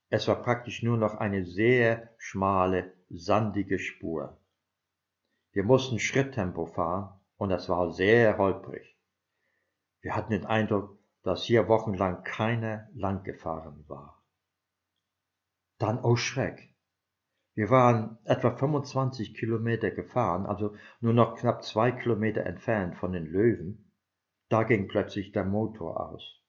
Es 0.10 0.28
war 0.28 0.44
praktisch 0.44 0.84
nur 0.84 0.98
noch 0.98 1.16
eine 1.16 1.44
sehr 1.46 2.10
schmale, 2.18 2.94
sandige 3.10 3.80
Spur. 3.80 4.38
Wir 5.56 5.64
mussten 5.64 6.00
Schritttempo 6.00 6.66
fahren 6.66 7.18
und 7.38 7.50
es 7.50 7.70
war 7.70 7.90
sehr 7.94 8.38
holprig. 8.38 8.98
Wir 10.02 10.14
hatten 10.14 10.32
den 10.32 10.46
Eindruck, 10.46 11.00
dass 11.24 11.44
hier 11.44 11.70
wochenlang 11.70 12.26
keiner 12.26 12.90
lang 12.94 13.24
gefahren 13.24 13.86
war. 13.88 14.22
Dann, 15.78 16.04
oh 16.04 16.18
Schreck! 16.18 16.76
Wir 17.54 17.70
waren 17.70 18.18
etwa 18.26 18.52
25 18.52 19.34
Kilometer 19.34 19.92
gefahren, 19.92 20.46
also 20.46 20.76
nur 21.00 21.14
noch 21.14 21.38
knapp 21.38 21.64
zwei 21.64 21.94
Kilometer 21.94 22.46
entfernt 22.46 22.98
von 22.98 23.14
den 23.14 23.26
Löwen. 23.26 23.94
Da 24.50 24.64
ging 24.64 24.90
plötzlich 24.90 25.32
der 25.32 25.46
Motor 25.46 26.10
aus. 26.10 26.42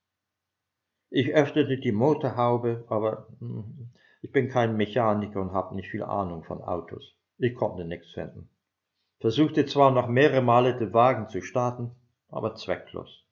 Ich 1.11 1.33
öffnete 1.33 1.79
die 1.79 1.93
Motorhaube, 1.93 2.85
aber 2.89 3.29
hm, 3.39 3.93
ich 4.21 4.33
bin 4.33 4.49
kein 4.49 4.77
Mechaniker 4.77 5.41
und 5.41 5.53
habe 5.53 5.77
nicht 5.77 5.91
viel 5.93 6.03
Ahnung 6.03 6.43
von 6.43 6.61
Autos. 6.61 7.17
Ich 7.39 7.55
konnte 7.55 7.85
nichts 7.85 8.11
finden. 8.11 8.51
Versuchte 9.19 9.67
zwar 9.67 9.91
noch 9.91 10.09
mehrere 10.09 10.43
Male 10.43 10.77
den 10.77 10.93
Wagen 10.93 11.29
zu 11.29 11.43
starten, 11.43 11.91
aber 12.29 12.55
zwecklos. 12.55 13.25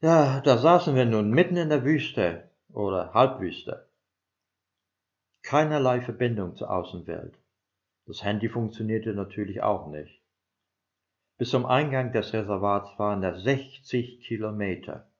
Ja, 0.00 0.40
da 0.40 0.58
saßen 0.58 0.94
wir 0.94 1.04
nun 1.04 1.30
mitten 1.30 1.56
in 1.56 1.68
der 1.68 1.84
Wüste 1.84 2.50
oder 2.72 3.12
Halbwüste 3.14 3.88
keinerlei 5.48 6.02
Verbindung 6.02 6.56
zur 6.56 6.70
Außenwelt. 6.70 7.34
Das 8.04 8.22
Handy 8.22 8.50
funktionierte 8.50 9.14
natürlich 9.14 9.62
auch 9.62 9.88
nicht. 9.88 10.22
Bis 11.38 11.48
zum 11.48 11.64
Eingang 11.64 12.12
des 12.12 12.34
Reservats 12.34 12.98
waren 12.98 13.24
es 13.24 13.42
60 13.44 14.20
Kilometer. 14.26 15.10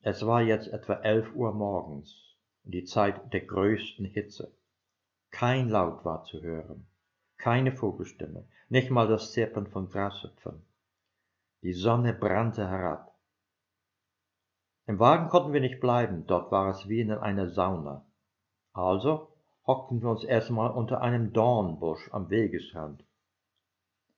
Es 0.00 0.24
war 0.24 0.40
jetzt 0.40 0.68
etwa 0.68 0.94
11 0.94 1.34
Uhr 1.34 1.52
morgens, 1.52 2.38
die 2.62 2.84
Zeit 2.84 3.34
der 3.34 3.42
größten 3.42 4.06
Hitze. 4.06 4.56
Kein 5.30 5.68
Laut 5.68 6.06
war 6.06 6.24
zu 6.24 6.40
hören, 6.40 6.86
keine 7.38 7.72
Vogelstimme, 7.72 8.46
nicht 8.68 8.90
mal 8.90 9.08
das 9.08 9.32
Zirpen 9.32 9.66
von 9.66 9.88
Grashüpfern. 9.88 10.62
Die 11.62 11.72
Sonne 11.72 12.12
brannte 12.12 12.68
herab. 12.68 13.14
Im 14.86 14.98
Wagen 14.98 15.28
konnten 15.28 15.52
wir 15.52 15.60
nicht 15.60 15.80
bleiben, 15.80 16.26
dort 16.26 16.52
war 16.52 16.70
es 16.70 16.88
wie 16.88 17.00
in 17.00 17.10
einer 17.10 17.48
Sauna. 17.48 18.06
Also 18.72 19.32
hockten 19.66 20.00
wir 20.00 20.10
uns 20.10 20.22
erstmal 20.22 20.70
unter 20.70 21.00
einem 21.00 21.32
Dornbusch 21.32 22.08
am 22.12 22.30
Wegesrand. 22.30 23.04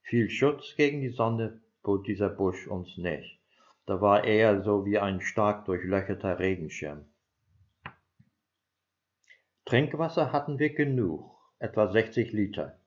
Viel 0.03 0.29
Schutz 0.29 0.75
gegen 0.77 1.01
die 1.01 1.11
Sonne 1.11 1.61
bot 1.83 2.07
dieser 2.07 2.29
Busch 2.29 2.67
uns 2.67 2.97
nicht. 2.99 3.41
Da 3.87 4.01
war 4.03 4.25
er 4.25 4.63
so 4.63 4.85
wie 4.85 4.99
ein 4.99 5.21
stark 5.23 5.65
durchlöcherter 5.65 6.39
Regenschirm. 6.39 7.07
Trinkwasser 9.65 10.33
hatten 10.33 10.59
wir 10.59 10.75
genug, 10.75 11.31
etwa 11.59 11.89
60 11.89 12.33
Liter. 12.33 12.78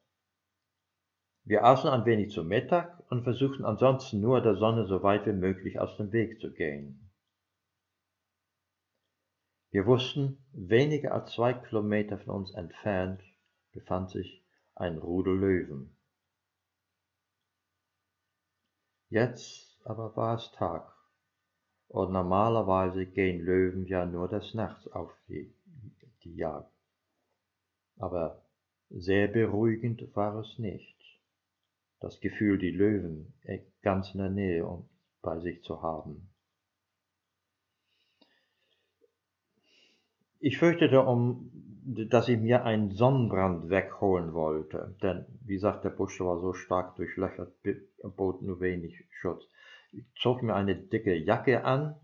Wir 1.43 1.63
aßen 1.63 1.89
ein 1.89 2.05
wenig 2.05 2.31
zu 2.31 2.43
Mittag 2.43 3.03
und 3.09 3.23
versuchten 3.23 3.65
ansonsten 3.65 4.21
nur 4.21 4.41
der 4.41 4.55
Sonne 4.55 4.85
so 4.85 5.01
weit 5.03 5.25
wie 5.25 5.33
möglich 5.33 5.79
aus 5.79 5.97
dem 5.97 6.11
Weg 6.11 6.39
zu 6.39 6.51
gehen. 6.51 7.11
Wir 9.71 9.85
wussten, 9.85 10.43
weniger 10.51 11.13
als 11.13 11.31
zwei 11.31 11.53
Kilometer 11.53 12.19
von 12.19 12.35
uns 12.35 12.53
entfernt 12.53 13.21
befand 13.71 14.11
sich 14.11 14.45
ein 14.75 14.97
Rudel 14.97 15.37
Löwen. 15.37 15.95
Jetzt 19.09 19.79
aber 19.83 20.15
war 20.15 20.35
es 20.35 20.51
Tag, 20.51 20.93
und 21.87 22.11
normalerweise 22.11 23.05
gehen 23.05 23.41
Löwen 23.41 23.85
ja 23.85 24.05
nur 24.05 24.27
des 24.27 24.53
Nachts 24.53 24.87
auf 24.87 25.11
die, 25.27 25.53
die 26.23 26.35
Jagd. 26.35 26.71
Aber 27.97 28.45
sehr 28.89 29.27
beruhigend 29.27 30.15
war 30.15 30.35
es 30.39 30.59
nicht, 30.59 31.00
das 32.01 32.19
Gefühl, 32.19 32.57
die 32.57 32.71
Löwen 32.71 33.33
ganz 33.81 34.13
in 34.13 34.19
der 34.19 34.29
Nähe 34.29 34.65
und 34.65 34.89
bei 35.21 35.39
sich 35.39 35.63
zu 35.63 35.81
haben. 35.81 36.29
Ich 40.39 40.57
fürchtete, 40.57 41.01
um, 41.01 41.51
dass 42.09 42.27
ich 42.27 42.39
mir 42.39 42.65
einen 42.65 42.89
Sonnenbrand 42.91 43.69
wegholen 43.69 44.33
wollte, 44.33 44.95
denn, 45.03 45.25
wie 45.45 45.53
gesagt, 45.53 45.83
der 45.83 45.91
Busch 45.91 46.19
war 46.19 46.39
so 46.39 46.53
stark 46.53 46.95
durchlöchert, 46.95 47.53
bot 48.17 48.41
nur 48.41 48.59
wenig 48.59 49.05
Schutz. 49.11 49.43
Ich 49.91 50.05
zog 50.15 50.41
mir 50.41 50.55
eine 50.55 50.75
dicke 50.75 51.15
Jacke 51.15 51.63
an, 51.63 51.95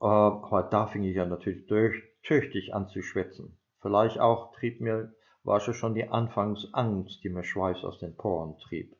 äh, 0.00 0.06
aber 0.06 0.64
da 0.64 0.88
fing 0.88 1.04
ich 1.04 1.14
ja 1.14 1.26
natürlich 1.26 1.66
durch, 1.66 2.02
tüchtig 2.24 2.74
an 2.74 2.88
zu 2.88 3.02
schwitzen. 3.02 3.56
Vielleicht 3.80 4.18
auch 4.18 4.52
trieb 4.54 4.80
mir, 4.80 5.14
war 5.44 5.60
schon 5.60 5.94
die 5.94 6.08
Anfangsangst, 6.08 7.22
die 7.22 7.28
mir 7.28 7.44
Schweiß 7.44 7.84
aus 7.84 7.98
den 7.98 8.16
Poren 8.16 8.58
trieb. 8.58 8.96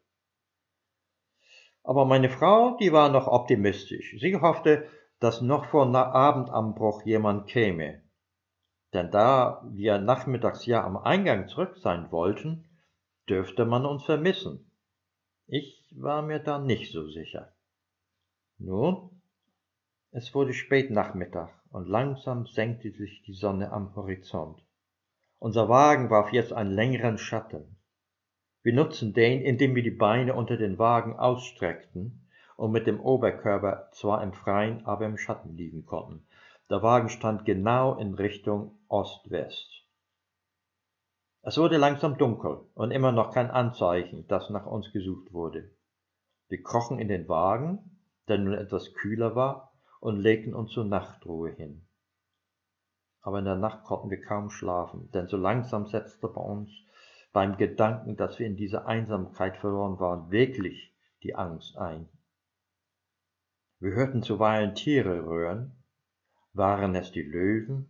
Aber 1.84 2.04
meine 2.04 2.30
Frau, 2.30 2.76
die 2.78 2.92
war 2.92 3.08
noch 3.08 3.26
optimistisch. 3.26 4.16
Sie 4.20 4.36
hoffte, 4.36 4.88
dass 5.18 5.40
noch 5.40 5.66
vor 5.66 5.94
Abendanbruch 5.94 7.04
jemand 7.04 7.46
käme, 7.46 8.02
denn 8.92 9.10
da 9.10 9.62
wir 9.70 9.98
nachmittags 9.98 10.66
ja 10.66 10.84
am 10.84 10.96
Eingang 10.96 11.48
zurück 11.48 11.78
sein 11.78 12.10
wollten, 12.12 12.64
dürfte 13.28 13.64
man 13.64 13.86
uns 13.86 14.04
vermissen. 14.04 14.70
Ich 15.46 15.88
war 15.96 16.22
mir 16.22 16.40
da 16.40 16.58
nicht 16.58 16.92
so 16.92 17.08
sicher. 17.08 17.52
Nun, 18.58 19.22
es 20.10 20.34
wurde 20.34 20.52
spät 20.52 20.90
Nachmittag 20.90 21.50
und 21.70 21.88
langsam 21.88 22.46
senkte 22.46 22.90
sich 22.90 23.22
die 23.22 23.32
Sonne 23.32 23.72
am 23.72 23.94
Horizont. 23.96 24.62
Unser 25.38 25.68
Wagen 25.68 26.10
warf 26.10 26.32
jetzt 26.32 26.52
einen 26.52 26.72
längeren 26.72 27.16
Schatten. 27.16 27.76
Wir 28.62 28.72
nutzten 28.72 29.12
den, 29.12 29.42
indem 29.42 29.74
wir 29.74 29.82
die 29.82 29.90
Beine 29.90 30.34
unter 30.34 30.56
den 30.56 30.78
Wagen 30.78 31.18
ausstreckten 31.18 32.26
und 32.56 32.70
mit 32.70 32.86
dem 32.86 33.00
Oberkörper 33.00 33.88
zwar 33.92 34.22
im 34.22 34.32
Freien, 34.32 34.86
aber 34.86 35.04
im 35.04 35.18
Schatten 35.18 35.56
liegen 35.56 35.84
konnten. 35.84 36.24
Der 36.70 36.82
Wagen 36.82 37.08
stand 37.08 37.44
genau 37.44 37.96
in 37.96 38.14
Richtung 38.14 38.78
Ost-West. 38.88 39.82
Es 41.42 41.58
wurde 41.58 41.76
langsam 41.76 42.18
dunkel 42.18 42.60
und 42.74 42.92
immer 42.92 43.10
noch 43.10 43.32
kein 43.32 43.50
Anzeichen, 43.50 44.28
dass 44.28 44.48
nach 44.48 44.64
uns 44.64 44.92
gesucht 44.92 45.32
wurde. 45.32 45.72
Wir 46.48 46.62
krochen 46.62 47.00
in 47.00 47.08
den 47.08 47.28
Wagen, 47.28 47.98
der 48.28 48.38
nun 48.38 48.54
etwas 48.54 48.94
kühler 48.94 49.34
war, 49.34 49.72
und 49.98 50.20
legten 50.20 50.54
uns 50.54 50.70
zur 50.70 50.84
Nachtruhe 50.84 51.50
hin. 51.50 51.84
Aber 53.22 53.40
in 53.40 53.44
der 53.44 53.56
Nacht 53.56 53.84
konnten 53.84 54.10
wir 54.10 54.20
kaum 54.20 54.50
schlafen, 54.50 55.10
denn 55.12 55.26
so 55.26 55.36
langsam 55.36 55.86
setzte 55.86 56.28
bei 56.28 56.40
uns 56.40 56.70
beim 57.32 57.56
Gedanken, 57.56 58.16
dass 58.16 58.38
wir 58.38 58.46
in 58.46 58.56
dieser 58.56 58.86
Einsamkeit 58.86 59.56
verloren 59.56 59.98
waren, 59.98 60.30
wirklich 60.30 60.94
die 61.22 61.34
Angst 61.34 61.76
ein. 61.76 62.08
Wir 63.80 63.94
hörten 63.94 64.22
zuweilen 64.22 64.74
Tiere 64.74 65.24
röhren, 65.26 65.82
waren 66.52 66.94
es 66.94 67.10
die 67.12 67.22
Löwen? 67.22 67.88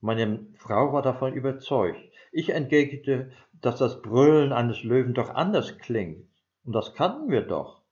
Meine 0.00 0.46
Frau 0.54 0.92
war 0.92 1.02
davon 1.02 1.32
überzeugt. 1.32 1.98
Ich 2.30 2.50
entgegnete, 2.50 3.32
dass 3.54 3.78
das 3.78 4.02
Brüllen 4.02 4.52
eines 4.52 4.84
Löwen 4.84 5.14
doch 5.14 5.30
anders 5.30 5.78
klingt. 5.78 6.28
Und 6.64 6.72
das 6.74 6.94
kannten 6.94 7.30
wir 7.30 7.42
doch. 7.42 7.82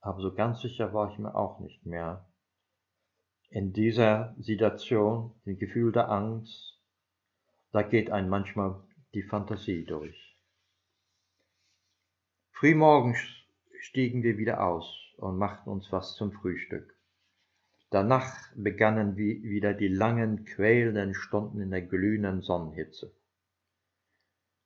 Aber 0.00 0.20
so 0.20 0.32
ganz 0.32 0.60
sicher 0.62 0.94
war 0.94 1.12
ich 1.12 1.18
mir 1.18 1.34
auch 1.34 1.60
nicht 1.60 1.84
mehr. 1.84 2.26
In 3.50 3.72
dieser 3.72 4.34
Situation, 4.38 5.34
dem 5.44 5.58
Gefühl 5.58 5.92
der 5.92 6.08
Angst, 6.08 6.80
da 7.72 7.82
geht 7.82 8.10
ein 8.10 8.28
manchmal 8.28 8.82
die 9.14 9.22
Fantasie 9.22 9.84
durch. 9.84 10.36
Frühmorgens 12.52 13.18
stiegen 13.80 14.22
wir 14.22 14.38
wieder 14.38 14.62
aus 14.62 14.94
und 15.16 15.38
machten 15.38 15.70
uns 15.70 15.90
was 15.90 16.14
zum 16.14 16.32
Frühstück. 16.32 16.94
Danach 17.90 18.36
begannen 18.54 19.16
wieder 19.16 19.74
die 19.74 19.88
langen, 19.88 20.44
quälenden 20.44 21.14
Stunden 21.14 21.60
in 21.60 21.70
der 21.70 21.82
glühenden 21.82 22.40
Sonnenhitze. 22.40 23.12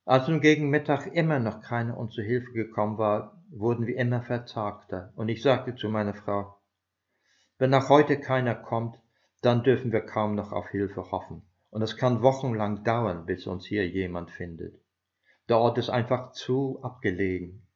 Als 0.05 0.27
nun 0.27 0.41
gegen 0.41 0.69
Mittag 0.69 1.07
immer 1.07 1.39
noch 1.39 1.61
keiner 1.61 1.97
uns 1.97 2.13
zu 2.13 2.21
Hilfe 2.21 2.51
gekommen 2.51 2.99
war, 2.99 3.41
wurden 3.49 3.87
wir 3.87 3.97
immer 3.97 4.21
verzagter, 4.21 5.11
und 5.15 5.29
ich 5.29 5.41
sagte 5.41 5.75
zu 5.75 5.89
meiner 5.89 6.13
Frau, 6.13 6.59
wenn 7.57 7.71
nach 7.71 7.89
heute 7.89 8.19
keiner 8.19 8.53
kommt, 8.53 8.99
dann 9.41 9.63
dürfen 9.63 9.91
wir 9.91 10.01
kaum 10.01 10.35
noch 10.35 10.51
auf 10.51 10.69
Hilfe 10.69 11.11
hoffen, 11.11 11.41
und 11.75 11.81
es 11.81 11.97
kann 11.97 12.21
wochenlang 12.21 12.85
dauern, 12.85 13.25
bis 13.25 13.47
uns 13.47 13.65
hier 13.65 13.85
jemand 13.85 14.31
findet. 14.31 14.79
Der 15.49 15.57
Ort 15.57 15.77
ist 15.77 15.89
einfach 15.89 16.31
zu 16.31 16.79
abgelegen. 16.81 17.67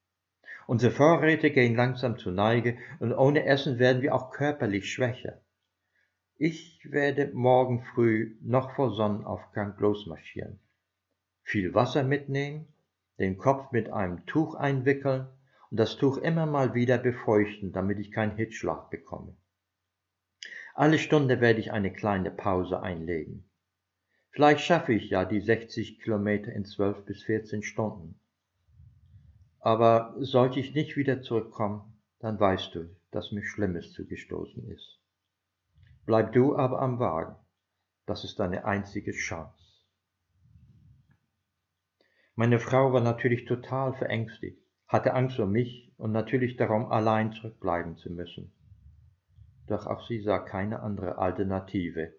Unsere 0.67 0.93
Vorräte 0.93 1.51
gehen 1.51 1.75
langsam 1.75 2.17
zu 2.17 2.31
Neige 2.31 2.77
und 3.01 3.11
ohne 3.11 3.43
Essen 3.43 3.77
werden 3.77 4.01
wir 4.01 4.15
auch 4.15 4.31
körperlich 4.31 4.89
schwächer. 4.89 5.41
Ich 6.37 6.79
werde 6.89 7.31
morgen 7.33 7.83
früh 7.93 8.37
noch 8.39 8.73
vor 8.73 8.91
Sonnenaufgang 8.91 9.77
losmarschieren. 9.77 10.61
Viel 11.43 11.73
Wasser 11.73 12.03
mitnehmen, 12.03 12.69
den 13.19 13.37
Kopf 13.37 13.73
mit 13.73 13.91
einem 13.91 14.25
Tuch 14.27 14.55
einwickeln 14.55 15.27
und 15.71 15.77
das 15.77 15.97
Tuch 15.97 16.19
immer 16.19 16.45
mal 16.45 16.73
wieder 16.73 16.99
befeuchten, 16.99 17.73
damit 17.73 17.99
ich 17.99 18.13
keinen 18.13 18.37
Hitzschlag 18.37 18.89
bekomme. 18.91 19.35
Alle 20.73 20.99
Stunde 20.99 21.41
werde 21.41 21.59
ich 21.59 21.73
eine 21.73 21.91
kleine 21.91 22.31
Pause 22.31 22.81
einlegen. 22.81 23.48
Vielleicht 24.31 24.61
schaffe 24.61 24.93
ich 24.93 25.09
ja 25.09 25.25
die 25.25 25.41
60 25.41 26.01
Kilometer 26.01 26.51
in 26.51 26.65
12 26.65 27.05
bis 27.05 27.23
14 27.23 27.63
Stunden. 27.63 28.19
Aber 29.59 30.15
sollte 30.19 30.59
ich 30.59 30.73
nicht 30.73 30.95
wieder 30.95 31.21
zurückkommen, 31.21 31.99
dann 32.19 32.39
weißt 32.39 32.75
du, 32.75 32.95
dass 33.11 33.31
mir 33.31 33.43
Schlimmes 33.43 33.91
zugestoßen 33.93 34.69
ist. 34.69 34.99
Bleib 36.05 36.33
du 36.33 36.55
aber 36.55 36.81
am 36.81 36.99
Wagen, 36.99 37.35
das 38.05 38.23
ist 38.23 38.39
deine 38.39 38.65
einzige 38.65 39.11
Chance. 39.11 39.57
Meine 42.35 42.59
Frau 42.59 42.93
war 42.93 43.01
natürlich 43.01 43.45
total 43.45 43.93
verängstigt, 43.93 44.61
hatte 44.87 45.13
Angst 45.13 45.39
um 45.39 45.51
mich 45.51 45.91
und 45.97 46.11
natürlich 46.11 46.55
darum, 46.55 46.91
allein 46.91 47.33
zurückbleiben 47.33 47.97
zu 47.97 48.11
müssen. 48.11 48.53
Doch 49.67 49.85
auch 49.85 50.07
sie 50.07 50.21
sah 50.21 50.39
keine 50.39 50.79
andere 50.79 51.17
Alternative. 51.17 52.13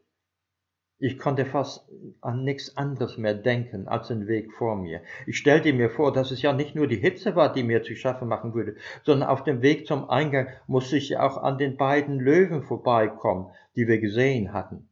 Ich 1.03 1.19
konnte 1.19 1.47
fast 1.47 1.89
an 2.21 2.45
nichts 2.45 2.77
anderes 2.77 3.17
mehr 3.17 3.33
denken 3.33 3.89
als 3.89 4.09
den 4.09 4.29
Weg 4.29 4.53
vor 4.53 4.77
mir. 4.77 5.01
Ich 5.27 5.39
stellte 5.39 5.73
mir 5.73 5.89
vor, 5.89 6.13
dass 6.13 6.31
es 6.31 6.43
ja 6.43 6.53
nicht 6.53 6.75
nur 6.75 6.87
die 6.89 6.99
Hitze 6.99 7.35
war, 7.35 7.51
die 7.55 7.63
mir 7.63 7.83
zu 7.83 7.97
schaffen 7.97 8.29
machen 8.29 8.53
würde, 8.53 8.77
sondern 9.03 9.31
auf 9.31 9.43
dem 9.43 9.63
Weg 9.63 9.87
zum 9.87 10.11
Eingang 10.11 10.49
musste 10.67 10.99
ich 10.99 11.09
ja 11.09 11.27
auch 11.27 11.39
an 11.39 11.57
den 11.57 11.79
beiden 11.79 12.21
Löwen 12.21 12.63
vorbeikommen, 12.63 13.51
die 13.77 13.89
wir 13.89 13.99
gesehen 13.99 14.53
hatten. 14.53 14.91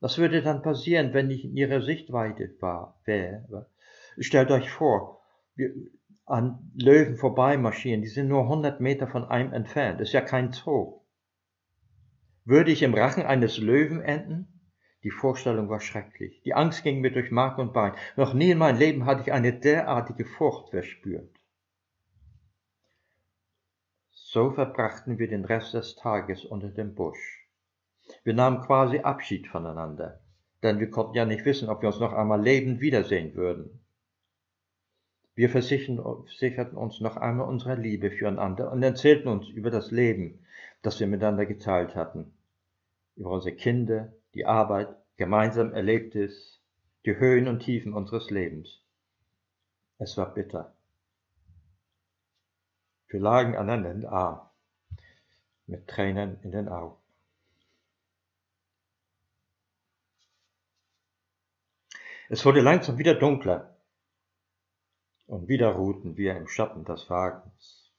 Was 0.00 0.18
würde 0.18 0.42
dann 0.42 0.62
passieren, 0.62 1.14
wenn 1.14 1.30
ich 1.30 1.44
in 1.44 1.56
ihrer 1.56 1.80
Sichtweite 1.80 2.50
war, 2.58 3.00
wäre? 3.04 3.70
Stellt 4.18 4.50
euch 4.50 4.68
vor, 4.68 5.22
wir 5.54 5.70
an 6.24 6.72
Löwen 6.74 7.14
vorbeimarschieren, 7.14 8.02
die 8.02 8.08
sind 8.08 8.26
nur 8.26 8.48
hundert 8.48 8.80
Meter 8.80 9.06
von 9.06 9.24
einem 9.24 9.52
entfernt, 9.52 10.00
ist 10.00 10.12
ja 10.12 10.22
kein 10.22 10.52
Zoo. 10.52 11.02
Würde 12.44 12.72
ich 12.72 12.82
im 12.82 12.94
Rachen 12.94 13.22
eines 13.22 13.58
Löwen 13.58 14.00
enden? 14.02 14.55
Die 15.06 15.12
Vorstellung 15.12 15.68
war 15.68 15.78
schrecklich. 15.78 16.42
Die 16.42 16.54
Angst 16.54 16.82
ging 16.82 17.00
mir 17.00 17.12
durch 17.12 17.30
Mark 17.30 17.58
und 17.58 17.72
Bein. 17.72 17.92
Noch 18.16 18.34
nie 18.34 18.50
in 18.50 18.58
meinem 18.58 18.80
Leben 18.80 19.06
hatte 19.06 19.22
ich 19.22 19.32
eine 19.32 19.52
derartige 19.52 20.24
Furcht 20.24 20.70
verspürt. 20.70 21.30
So 24.10 24.50
verbrachten 24.50 25.20
wir 25.20 25.28
den 25.28 25.44
Rest 25.44 25.74
des 25.74 25.94
Tages 25.94 26.44
unter 26.44 26.70
dem 26.70 26.96
Busch. 26.96 27.46
Wir 28.24 28.34
nahmen 28.34 28.62
quasi 28.62 28.98
Abschied 28.98 29.46
voneinander, 29.46 30.18
denn 30.64 30.80
wir 30.80 30.90
konnten 30.90 31.14
ja 31.14 31.24
nicht 31.24 31.44
wissen, 31.44 31.68
ob 31.68 31.82
wir 31.82 31.90
uns 31.90 32.00
noch 32.00 32.12
einmal 32.12 32.42
lebend 32.42 32.80
wiedersehen 32.80 33.36
würden. 33.36 33.78
Wir 35.36 35.50
versicherten 35.50 36.00
uns 36.76 37.00
noch 37.00 37.16
einmal 37.16 37.48
unserer 37.48 37.76
Liebe 37.76 38.10
füreinander 38.10 38.72
und 38.72 38.82
erzählten 38.82 39.28
uns 39.28 39.48
über 39.50 39.70
das 39.70 39.92
Leben, 39.92 40.44
das 40.82 40.98
wir 40.98 41.06
miteinander 41.06 41.46
geteilt 41.46 41.94
hatten, 41.94 42.32
über 43.14 43.30
unsere 43.30 43.54
Kinder, 43.54 44.12
die 44.36 44.44
Arbeit, 44.44 44.94
gemeinsam 45.16 45.72
Erlebtes, 45.72 46.62
die 47.06 47.16
Höhen 47.16 47.48
und 47.48 47.60
Tiefen 47.60 47.94
unseres 47.94 48.28
Lebens. 48.30 48.84
Es 49.96 50.18
war 50.18 50.34
bitter. 50.34 50.76
Wir 53.08 53.20
lagen 53.20 53.56
einander 53.56 53.90
in 53.92 54.02
den 54.02 54.10
Arm, 54.10 54.46
mit 55.66 55.88
Tränen 55.88 56.38
in 56.42 56.52
den 56.52 56.68
Augen. 56.68 57.00
Es 62.28 62.44
wurde 62.44 62.60
langsam 62.60 62.98
wieder 62.98 63.14
dunkler 63.14 63.80
und 65.26 65.48
wieder 65.48 65.70
ruhten 65.70 66.18
wir 66.18 66.36
im 66.36 66.46
Schatten 66.46 66.84
des 66.84 67.08
Wagens. 67.08 67.90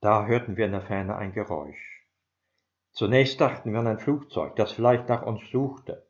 Da 0.00 0.24
hörten 0.24 0.56
wir 0.56 0.64
in 0.64 0.72
der 0.72 0.86
Ferne 0.86 1.16
ein 1.16 1.34
Geräusch. 1.34 1.97
Zunächst 2.98 3.40
dachten 3.40 3.70
wir 3.70 3.78
an 3.78 3.86
ein 3.86 4.00
Flugzeug, 4.00 4.56
das 4.56 4.72
vielleicht 4.72 5.08
nach 5.08 5.22
uns 5.22 5.48
suchte. 5.52 6.04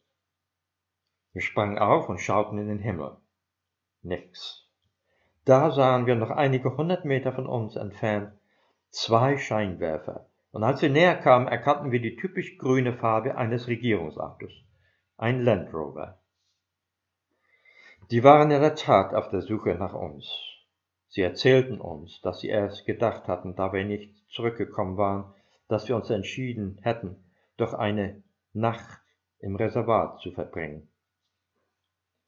Wir 1.34 1.42
sprangen 1.42 1.78
auf 1.78 2.08
und 2.08 2.18
schauten 2.18 2.56
in 2.56 2.66
den 2.66 2.78
Himmel. 2.78 3.18
Nix. 4.00 4.66
Da 5.44 5.70
sahen 5.70 6.06
wir 6.06 6.14
noch 6.14 6.30
einige 6.30 6.78
hundert 6.78 7.04
Meter 7.04 7.34
von 7.34 7.46
uns 7.46 7.76
entfernt 7.76 8.32
zwei 8.88 9.36
Scheinwerfer, 9.36 10.30
und 10.50 10.64
als 10.64 10.80
wir 10.80 10.88
näher 10.88 11.16
kamen, 11.16 11.46
erkannten 11.46 11.92
wir 11.92 12.00
die 12.00 12.16
typisch 12.16 12.56
grüne 12.56 12.94
Farbe 12.94 13.36
eines 13.36 13.68
Regierungsautos, 13.68 14.52
ein 15.18 15.42
Land 15.42 15.74
Rover. 15.74 16.16
Die 18.10 18.24
waren 18.24 18.50
in 18.50 18.62
der 18.62 18.76
Tat 18.76 19.12
auf 19.12 19.28
der 19.28 19.42
Suche 19.42 19.74
nach 19.74 19.92
uns. 19.92 20.32
Sie 21.08 21.20
erzählten 21.20 21.82
uns, 21.82 22.22
dass 22.22 22.40
sie 22.40 22.48
erst 22.48 22.86
gedacht 22.86 23.28
hatten, 23.28 23.56
da 23.56 23.74
wir 23.74 23.84
nicht 23.84 24.14
zurückgekommen 24.30 24.96
waren, 24.96 25.34
dass 25.68 25.88
wir 25.88 25.96
uns 25.96 26.10
entschieden 26.10 26.78
hätten, 26.82 27.16
doch 27.56 27.74
eine 27.74 28.22
Nacht 28.52 29.00
im 29.38 29.56
Reservat 29.56 30.20
zu 30.20 30.32
verbringen. 30.32 30.88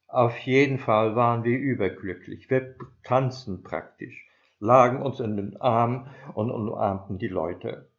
Auf 0.07 0.37
jeden 0.39 0.77
Fall 0.77 1.15
waren 1.15 1.43
wir 1.43 1.57
überglücklich. 1.57 2.49
Wir 2.49 2.75
tanzten 3.03 3.63
praktisch, 3.63 4.27
lagen 4.59 5.01
uns 5.01 5.19
in 5.19 5.37
den 5.37 5.59
Armen 5.59 6.09
und 6.33 6.51
umarmten 6.51 7.17
die 7.17 7.27
Leute. 7.27 7.89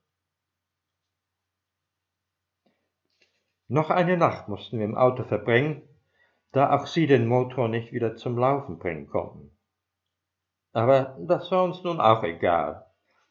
Noch 3.69 3.89
eine 3.89 4.19
Nacht 4.19 4.49
mussten 4.49 4.79
wir 4.79 4.85
im 4.85 4.97
Auto 4.97 5.25
verbringen, 5.25 5.83
da 6.53 6.77
auch 6.77 6.87
sie 6.87 7.07
den 7.07 7.27
Motor 7.27 7.69
nicht 7.69 7.93
wieder 7.93 8.17
zum 8.17 8.37
Laufen 8.37 8.79
bringen 8.79 9.07
konnten. 9.07 9.57
Aber 10.75 11.17
das 11.21 11.51
war 11.51 11.65
uns 11.65 11.83
nun 11.83 11.99
auch 11.99 12.23
egal. 12.23 12.87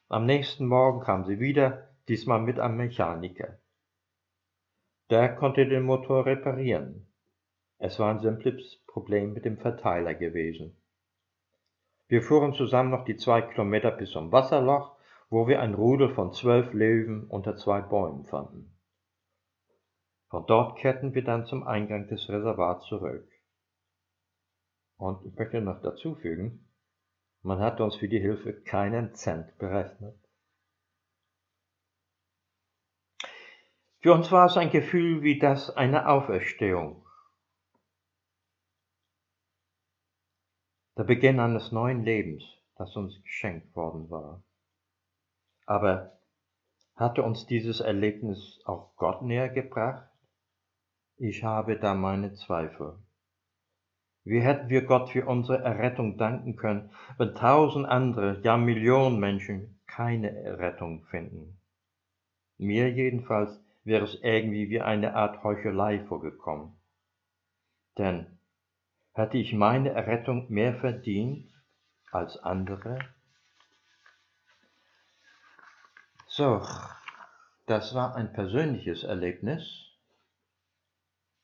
Am 0.10 0.26
nächsten 0.26 0.66
Morgen 0.66 1.02
kam 1.02 1.26
sie 1.26 1.40
wieder, 1.40 1.91
diesmal 2.08 2.42
mit 2.42 2.60
einem 2.60 2.78
Mechaniker. 2.78 3.60
Der 5.10 5.36
konnte 5.36 5.68
den 5.68 5.84
Motor 5.84 6.26
reparieren. 6.26 7.08
Es 7.78 8.00
war 8.00 8.12
ein 8.12 8.20
simples 8.20 8.82
Problem 8.88 9.34
mit 9.34 9.46
dem 9.46 9.58
Verteiler 9.58 10.14
gewesen. 10.14 10.78
Wir 12.08 12.22
fuhren 12.22 12.54
zusammen 12.54 12.92
noch 12.92 13.06
die 13.06 13.16
zwei 13.16 13.42
Kilometer 13.42 13.92
bis 13.92 14.12
zum 14.12 14.32
Wasserloch, 14.32 14.96
wo 15.30 15.48
wir 15.48 15.62
ein 15.62 15.74
Rudel 15.74 16.14
von 16.14 16.34
zwölf 16.34 16.74
Löwen 16.74 17.26
unter 17.28 17.56
zwei 17.56 17.82
Bäumen 17.82 18.26
fanden. 18.26 18.78
Von 20.30 20.46
dort 20.46 20.78
kehrten 20.78 21.14
wir 21.14 21.24
dann 21.24 21.46
zum 21.46 21.64
Eingang 21.64 22.08
des 22.08 22.30
Reservats 22.30 22.86
zurück. 22.86 23.28
Und 24.98 25.26
ich 25.26 25.36
möchte 25.36 25.62
noch 25.62 25.82
dazu 25.82 26.16
fügen, 26.16 26.70
man 27.42 27.60
hat 27.60 27.82
uns 27.82 27.96
für 27.96 28.08
die 28.08 28.20
Hilfe 28.20 28.54
keinen 28.54 29.16
Cent 29.16 29.58
berechnet. 29.58 30.21
Für 34.02 34.14
uns 34.14 34.32
war 34.32 34.48
es 34.48 34.58
ein 34.58 34.72
Gefühl 34.72 35.22
wie 35.22 35.40
das 35.40 35.70
einer 35.76 36.10
Auferstehung. 36.10 37.02
der 41.02 41.08
Beginn 41.08 41.40
eines 41.40 41.72
neuen 41.72 42.04
Lebens, 42.04 42.44
das 42.76 42.96
uns 42.96 43.24
geschenkt 43.24 43.76
worden 43.76 44.12
war. 44.12 44.44
Aber 45.66 46.20
hatte 46.96 47.24
uns 47.24 47.48
dieses 47.48 47.80
Erlebnis 47.80 48.60
auch 48.66 48.96
Gott 48.98 49.24
näher 49.24 49.50
gebracht? 49.50 50.08
Ich 51.18 51.44
habe 51.44 51.80
da 51.80 51.96
meine 51.96 52.34
Zweifel. 52.34 53.00
Wie 54.26 54.42
hätten 54.42 54.70
wir 54.70 54.86
Gott 54.86 55.10
für 55.10 55.26
unsere 55.26 55.64
Errettung 55.64 56.20
danken 56.20 56.56
können, 56.56 56.92
wenn 57.18 57.34
tausend 57.34 57.88
andere, 57.88 58.40
ja 58.44 58.56
Millionen 58.58 59.20
Menschen 59.20 59.80
keine 59.88 60.30
Errettung 60.44 61.04
finden? 61.06 61.60
Mir 62.60 62.92
jedenfalls 62.92 63.60
wäre 63.84 64.06
es 64.06 64.16
irgendwie 64.22 64.70
wie 64.70 64.82
eine 64.82 65.16
Art 65.16 65.44
Heuchelei 65.44 66.04
vorgekommen. 66.06 66.74
Denn 67.98 68.38
hatte 69.14 69.38
ich 69.38 69.54
meine 69.54 69.90
Errettung 69.90 70.52
mehr 70.52 70.76
verdient 70.76 71.52
als 72.12 72.38
andere? 72.38 73.00
So, 76.28 76.66
das 77.66 77.94
war 77.94 78.16
ein 78.16 78.32
persönliches 78.34 79.04
Erlebnis. 79.04 79.88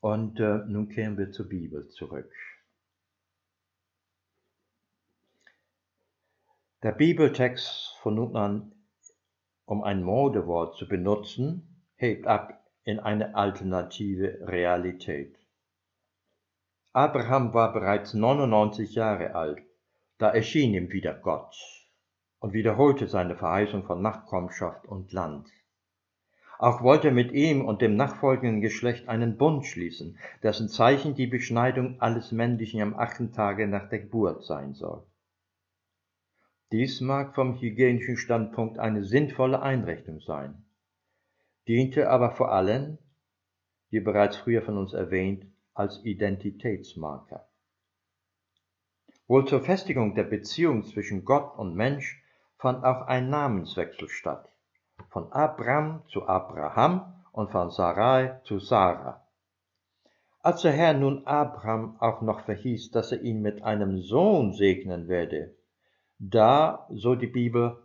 Und 0.00 0.38
äh, 0.38 0.58
nun 0.66 0.88
kehren 0.88 1.18
wir 1.18 1.32
zur 1.32 1.48
Bibel 1.48 1.88
zurück. 1.88 2.32
Der 6.84 6.92
Bibeltext 6.92 7.96
von 8.02 8.14
nun 8.14 8.36
an, 8.36 8.72
um 9.64 9.82
ein 9.82 10.04
Modewort 10.04 10.76
zu 10.76 10.86
benutzen, 10.86 11.77
hebt 11.98 12.26
ab 12.26 12.64
in 12.84 13.00
eine 13.00 13.34
alternative 13.34 14.38
Realität. 14.48 15.36
Abraham 16.92 17.52
war 17.52 17.72
bereits 17.72 18.14
99 18.14 18.94
Jahre 18.94 19.34
alt, 19.34 19.60
da 20.16 20.30
erschien 20.30 20.72
ihm 20.74 20.90
wieder 20.90 21.12
Gott 21.12 21.54
und 22.38 22.52
wiederholte 22.52 23.08
seine 23.08 23.36
Verheißung 23.36 23.84
von 23.84 24.00
Nachkommenschaft 24.00 24.86
und 24.86 25.12
Land. 25.12 25.48
Auch 26.58 26.82
wollte 26.82 27.08
er 27.08 27.14
mit 27.14 27.32
ihm 27.32 27.64
und 27.64 27.82
dem 27.82 27.96
nachfolgenden 27.96 28.60
Geschlecht 28.60 29.08
einen 29.08 29.36
Bund 29.36 29.66
schließen, 29.66 30.18
dessen 30.42 30.68
Zeichen 30.68 31.14
die 31.14 31.26
Beschneidung 31.26 32.00
alles 32.00 32.32
Männlichen 32.32 32.80
am 32.80 32.94
achten 32.94 33.32
Tage 33.32 33.66
nach 33.68 33.88
der 33.88 34.00
Geburt 34.00 34.44
sein 34.44 34.72
soll. 34.74 35.04
Dies 36.70 37.00
mag 37.00 37.34
vom 37.34 37.60
hygienischen 37.60 38.16
Standpunkt 38.16 38.78
eine 38.78 39.04
sinnvolle 39.04 39.62
Einrichtung 39.62 40.20
sein, 40.20 40.64
diente 41.68 42.08
aber 42.08 42.30
vor 42.30 42.50
allem, 42.50 42.98
wie 43.90 44.00
bereits 44.00 44.36
früher 44.36 44.62
von 44.62 44.78
uns 44.78 44.94
erwähnt, 44.94 45.46
als 45.74 46.02
Identitätsmarker. 46.04 47.46
Wohl 49.26 49.46
zur 49.46 49.60
Festigung 49.60 50.14
der 50.14 50.24
Beziehung 50.24 50.84
zwischen 50.84 51.24
Gott 51.24 51.56
und 51.58 51.74
Mensch 51.74 52.22
fand 52.56 52.84
auch 52.84 53.02
ein 53.02 53.28
Namenswechsel 53.28 54.08
statt, 54.08 54.50
von 55.10 55.30
Abram 55.32 56.02
zu 56.08 56.26
Abraham 56.26 57.14
und 57.32 57.50
von 57.50 57.70
Sarai 57.70 58.40
zu 58.44 58.58
Sarah. 58.58 59.22
Als 60.40 60.62
der 60.62 60.72
Herr 60.72 60.94
nun 60.94 61.26
Abraham 61.26 61.96
auch 62.00 62.22
noch 62.22 62.40
verhieß, 62.40 62.90
dass 62.90 63.12
er 63.12 63.20
ihn 63.20 63.42
mit 63.42 63.62
einem 63.62 64.00
Sohn 64.00 64.54
segnen 64.54 65.08
werde, 65.08 65.54
da, 66.18 66.88
so 66.90 67.14
die 67.14 67.26
Bibel, 67.26 67.76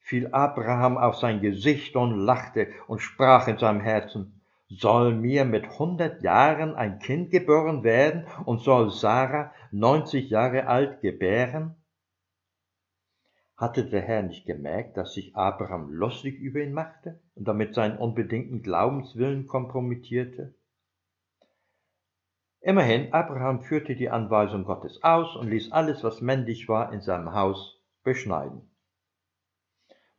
fiel 0.00 0.28
Abraham 0.32 0.98
auf 0.98 1.16
sein 1.16 1.40
Gesicht 1.40 1.94
und 1.96 2.18
lachte 2.18 2.68
und 2.88 3.00
sprach 3.00 3.46
in 3.48 3.58
seinem 3.58 3.80
Herzen, 3.80 4.40
soll 4.68 5.14
mir 5.14 5.44
mit 5.44 5.78
hundert 5.78 6.22
Jahren 6.22 6.74
ein 6.74 6.98
Kind 7.00 7.30
geboren 7.30 7.82
werden 7.82 8.26
und 8.44 8.60
soll 8.60 8.90
Sarah 8.90 9.52
neunzig 9.72 10.30
Jahre 10.30 10.66
alt 10.66 11.00
gebären? 11.00 11.74
Hatte 13.56 13.84
der 13.84 14.00
Herr 14.00 14.22
nicht 14.22 14.46
gemerkt, 14.46 14.96
dass 14.96 15.12
sich 15.12 15.36
Abraham 15.36 15.92
lustig 15.92 16.38
über 16.38 16.60
ihn 16.60 16.72
machte 16.72 17.20
und 17.34 17.46
damit 17.46 17.74
seinen 17.74 17.98
unbedingten 17.98 18.62
Glaubenswillen 18.62 19.46
kompromittierte? 19.46 20.54
Immerhin, 22.62 23.12
Abraham 23.12 23.62
führte 23.62 23.96
die 23.96 24.08
Anweisung 24.08 24.64
Gottes 24.64 25.02
aus 25.02 25.34
und 25.34 25.48
ließ 25.48 25.72
alles, 25.72 26.04
was 26.04 26.20
männlich 26.20 26.68
war, 26.68 26.92
in 26.92 27.00
seinem 27.00 27.34
Haus 27.34 27.80
beschneiden. 28.02 28.69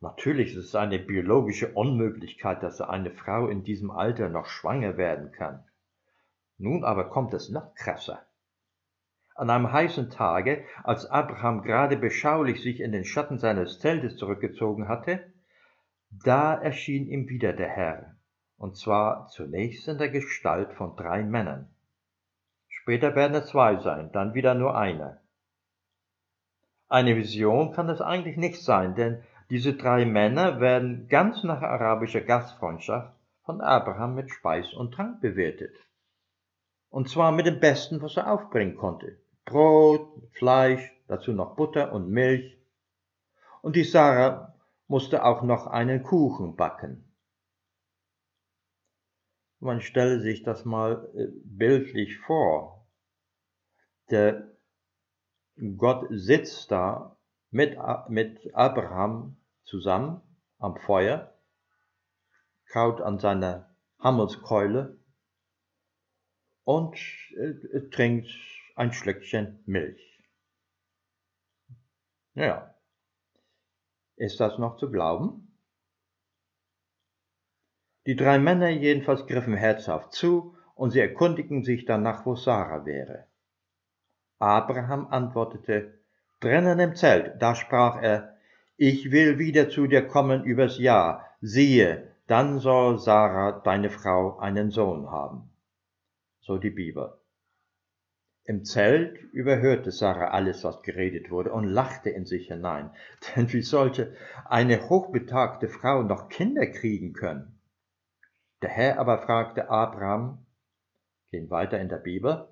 Natürlich 0.02 0.56
ist 0.56 0.64
es 0.64 0.74
eine 0.74 0.98
biologische 0.98 1.74
Unmöglichkeit, 1.74 2.60
dass 2.64 2.80
eine 2.80 3.12
Frau 3.12 3.46
in 3.46 3.62
diesem 3.62 3.92
Alter 3.92 4.28
noch 4.28 4.46
schwanger 4.46 4.96
werden 4.96 5.30
kann. 5.30 5.64
Nun 6.58 6.82
aber 6.82 7.08
kommt 7.08 7.32
es 7.34 7.50
noch 7.50 7.72
krasser. 7.76 8.26
An 9.36 9.48
einem 9.48 9.72
heißen 9.72 10.10
Tage, 10.10 10.64
als 10.82 11.06
Abraham 11.06 11.62
gerade 11.62 11.96
beschaulich 11.96 12.60
sich 12.62 12.80
in 12.80 12.90
den 12.90 13.04
Schatten 13.04 13.38
seines 13.38 13.78
Zeltes 13.78 14.16
zurückgezogen 14.16 14.88
hatte, 14.88 15.32
da 16.10 16.52
erschien 16.52 17.06
ihm 17.06 17.28
wieder 17.28 17.52
der 17.52 17.68
Herr, 17.68 18.16
und 18.58 18.76
zwar 18.76 19.28
zunächst 19.28 19.86
in 19.86 19.98
der 19.98 20.10
Gestalt 20.10 20.72
von 20.72 20.96
drei 20.96 21.22
Männern. 21.22 21.72
Später 22.68 23.14
werden 23.14 23.36
es 23.36 23.46
zwei 23.46 23.76
sein, 23.76 24.10
dann 24.10 24.34
wieder 24.34 24.54
nur 24.54 24.76
eine. 24.76 25.20
Eine 26.88 27.16
Vision 27.16 27.72
kann 27.72 27.88
es 27.88 28.00
eigentlich 28.00 28.36
nicht 28.36 28.60
sein, 28.62 28.96
denn 28.96 29.22
diese 29.52 29.74
drei 29.74 30.06
Männer 30.06 30.60
werden 30.60 31.08
ganz 31.08 31.44
nach 31.44 31.60
arabischer 31.60 32.22
Gastfreundschaft 32.22 33.14
von 33.42 33.60
Abraham 33.60 34.14
mit 34.14 34.30
Speis 34.30 34.72
und 34.72 34.94
Trank 34.94 35.20
bewertet. 35.20 35.76
Und 36.88 37.10
zwar 37.10 37.32
mit 37.32 37.44
dem 37.44 37.60
Besten, 37.60 38.00
was 38.00 38.16
er 38.16 38.32
aufbringen 38.32 38.78
konnte. 38.78 39.20
Brot, 39.44 40.26
Fleisch, 40.32 40.80
dazu 41.06 41.32
noch 41.34 41.54
Butter 41.54 41.92
und 41.92 42.08
Milch. 42.08 42.56
Und 43.60 43.76
die 43.76 43.84
Sarah 43.84 44.56
musste 44.86 45.22
auch 45.22 45.42
noch 45.42 45.66
einen 45.66 46.02
Kuchen 46.02 46.56
backen. 46.56 47.14
Man 49.60 49.82
stelle 49.82 50.20
sich 50.20 50.44
das 50.44 50.64
mal 50.64 51.10
äh, 51.14 51.26
bildlich 51.44 52.16
vor. 52.20 52.86
Der 54.08 54.50
Gott 55.76 56.06
sitzt 56.08 56.70
da 56.70 57.18
mit, 57.50 57.76
mit 58.08 58.54
Abraham 58.54 59.36
zusammen 59.64 60.20
am 60.58 60.76
Feuer, 60.76 61.34
kaut 62.66 63.00
an 63.00 63.18
seiner 63.18 63.74
Hammelskeule 63.98 64.98
und 66.64 66.96
äh, 67.36 67.88
trinkt 67.90 68.30
ein 68.76 68.92
Schlückchen 68.92 69.62
Milch. 69.66 70.20
Ja, 72.34 72.74
ist 74.16 74.40
das 74.40 74.58
noch 74.58 74.76
zu 74.76 74.90
glauben? 74.90 75.58
Die 78.06 78.16
drei 78.16 78.38
Männer 78.38 78.68
jedenfalls 78.68 79.26
griffen 79.26 79.54
herzhaft 79.54 80.12
zu, 80.12 80.56
und 80.74 80.90
sie 80.90 81.00
erkundigten 81.00 81.62
sich 81.62 81.84
danach, 81.84 82.26
wo 82.26 82.34
Sarah 82.34 82.84
wäre. 82.84 83.28
Abraham 84.38 85.06
antwortete, 85.06 86.02
drinnen 86.40 86.80
im 86.80 86.96
Zelt, 86.96 87.40
da 87.40 87.54
sprach 87.54 88.02
er, 88.02 88.31
ich 88.84 89.12
will 89.12 89.38
wieder 89.38 89.68
zu 89.68 89.86
dir 89.86 90.08
kommen 90.08 90.42
übers 90.42 90.76
Jahr, 90.76 91.24
siehe, 91.40 92.16
dann 92.26 92.58
soll 92.58 92.98
Sarah, 92.98 93.60
deine 93.60 93.90
Frau, 93.90 94.38
einen 94.38 94.72
Sohn 94.72 95.08
haben. 95.08 95.50
So 96.40 96.58
die 96.58 96.70
Bibel. 96.70 97.12
Im 98.44 98.64
Zelt 98.64 99.20
überhörte 99.32 99.92
Sarah 99.92 100.32
alles, 100.32 100.64
was 100.64 100.82
geredet 100.82 101.30
wurde, 101.30 101.52
und 101.52 101.68
lachte 101.68 102.10
in 102.10 102.26
sich 102.26 102.48
hinein. 102.48 102.90
Denn 103.36 103.52
wie 103.52 103.62
sollte 103.62 104.16
eine 104.46 104.88
hochbetagte 104.88 105.68
Frau 105.68 106.02
noch 106.02 106.28
Kinder 106.28 106.66
kriegen 106.66 107.12
können? 107.12 107.60
Der 108.62 108.70
Herr 108.70 108.98
aber 108.98 109.18
fragte 109.18 109.70
Abraham, 109.70 110.44
gehen 111.30 111.50
weiter 111.50 111.78
in 111.78 111.88
der 111.88 111.98
Bibel, 111.98 112.48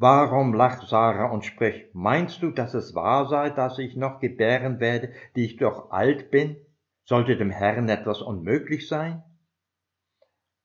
Warum 0.00 0.54
lacht 0.54 0.86
Sarah 0.86 1.28
und 1.28 1.44
spricht, 1.44 1.92
meinst 1.92 2.40
du, 2.40 2.52
dass 2.52 2.72
es 2.72 2.94
wahr 2.94 3.26
sei, 3.26 3.50
dass 3.50 3.80
ich 3.80 3.96
noch 3.96 4.20
gebären 4.20 4.78
werde, 4.78 5.12
die 5.34 5.44
ich 5.44 5.56
doch 5.56 5.90
alt 5.90 6.30
bin? 6.30 6.56
Sollte 7.04 7.36
dem 7.36 7.50
Herrn 7.50 7.88
etwas 7.88 8.22
unmöglich 8.22 8.86
sein? 8.86 9.24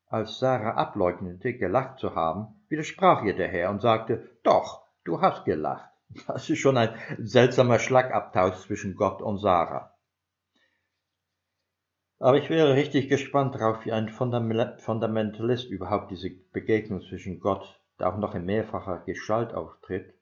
Als 0.06 0.38
Sarah 0.38 0.76
ableugnete, 0.76 1.58
gelacht 1.58 1.98
zu 1.98 2.14
haben, 2.14 2.64
widersprach 2.70 3.24
ihr 3.24 3.36
der 3.36 3.48
Herr 3.48 3.72
und 3.72 3.82
sagte, 3.82 4.30
doch, 4.44 4.86
du 5.04 5.20
hast 5.20 5.46
gelacht. 5.46 5.90
Das 6.28 6.48
ist 6.48 6.60
schon 6.60 6.78
ein 6.78 6.94
seltsamer 7.18 7.80
Schlagabtausch 7.80 8.68
zwischen 8.68 8.96
Gott 8.96 9.24
und 9.24 9.40
Sarah. 9.40 9.96
Aber 12.20 12.38
ich 12.38 12.52
wäre 12.52 12.76
richtig 12.76 13.10
gespannt 13.10 13.56
darauf, 13.56 13.84
wie 13.84 13.92
ein 13.92 14.10
Fundamentalist 14.10 15.72
überhaupt 15.72 16.12
diese 16.12 16.30
Begegnung 16.52 17.02
zwischen 17.02 17.40
Gott 17.40 17.83
auch 18.04 18.18
noch 18.18 18.36
in 18.36 18.46
mehrfacher 18.46 19.04
Gestalt 19.06 19.54
auftritt 19.54 20.14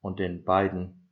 und 0.00 0.18
den 0.18 0.44
beiden 0.44 1.10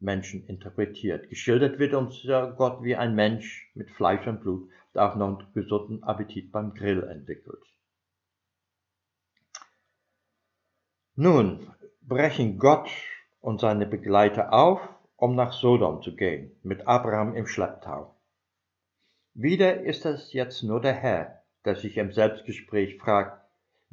Menschen 0.00 0.46
interpretiert. 0.46 1.28
Geschildert 1.28 1.78
wird 1.78 1.94
uns 1.94 2.22
ja 2.22 2.46
Gott 2.46 2.82
wie 2.82 2.96
ein 2.96 3.14
Mensch 3.14 3.70
mit 3.74 3.90
Fleisch 3.90 4.26
und 4.26 4.40
Blut, 4.40 4.68
der 4.94 5.08
auch 5.08 5.16
noch 5.16 5.38
einen 5.38 5.52
gesunden 5.54 6.02
Appetit 6.02 6.52
beim 6.52 6.74
Grill 6.74 7.02
entwickelt. 7.04 7.62
Nun 11.16 11.72
brechen 12.02 12.58
Gott 12.58 12.90
und 13.40 13.60
seine 13.60 13.86
Begleiter 13.86 14.52
auf, 14.52 14.80
um 15.16 15.36
nach 15.36 15.52
Sodom 15.52 16.02
zu 16.02 16.16
gehen, 16.16 16.58
mit 16.62 16.86
Abraham 16.86 17.34
im 17.34 17.46
Schlepptau. 17.46 18.16
Wieder 19.32 19.80
ist 19.80 20.04
es 20.06 20.32
jetzt 20.32 20.62
nur 20.62 20.80
der 20.80 20.94
Herr, 20.94 21.44
der 21.64 21.76
sich 21.76 21.96
im 21.96 22.12
Selbstgespräch 22.12 22.98
fragt, 22.98 23.43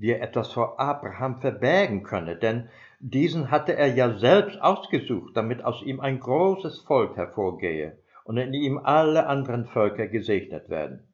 wie 0.02 0.10
er 0.10 0.22
etwas 0.24 0.52
vor 0.52 0.80
Abraham 0.80 1.40
verbergen 1.42 2.02
könne, 2.02 2.36
denn 2.36 2.70
diesen 3.00 3.52
hatte 3.52 3.76
er 3.76 3.94
ja 3.94 4.18
selbst 4.18 4.60
ausgesucht, 4.60 5.38
damit 5.38 5.64
aus 5.64 5.84
ihm 5.84 6.00
ein 6.00 6.20
großes 6.20 6.82
Volk 6.82 7.16
hervorgehe 7.18 8.00
und 8.24 8.38
in 8.38 8.52
ihm 8.52 8.80
alle 8.80 9.28
anderen 9.28 9.68
Völker 9.68 10.08
gesegnet 10.08 10.70
werden. 10.70 11.14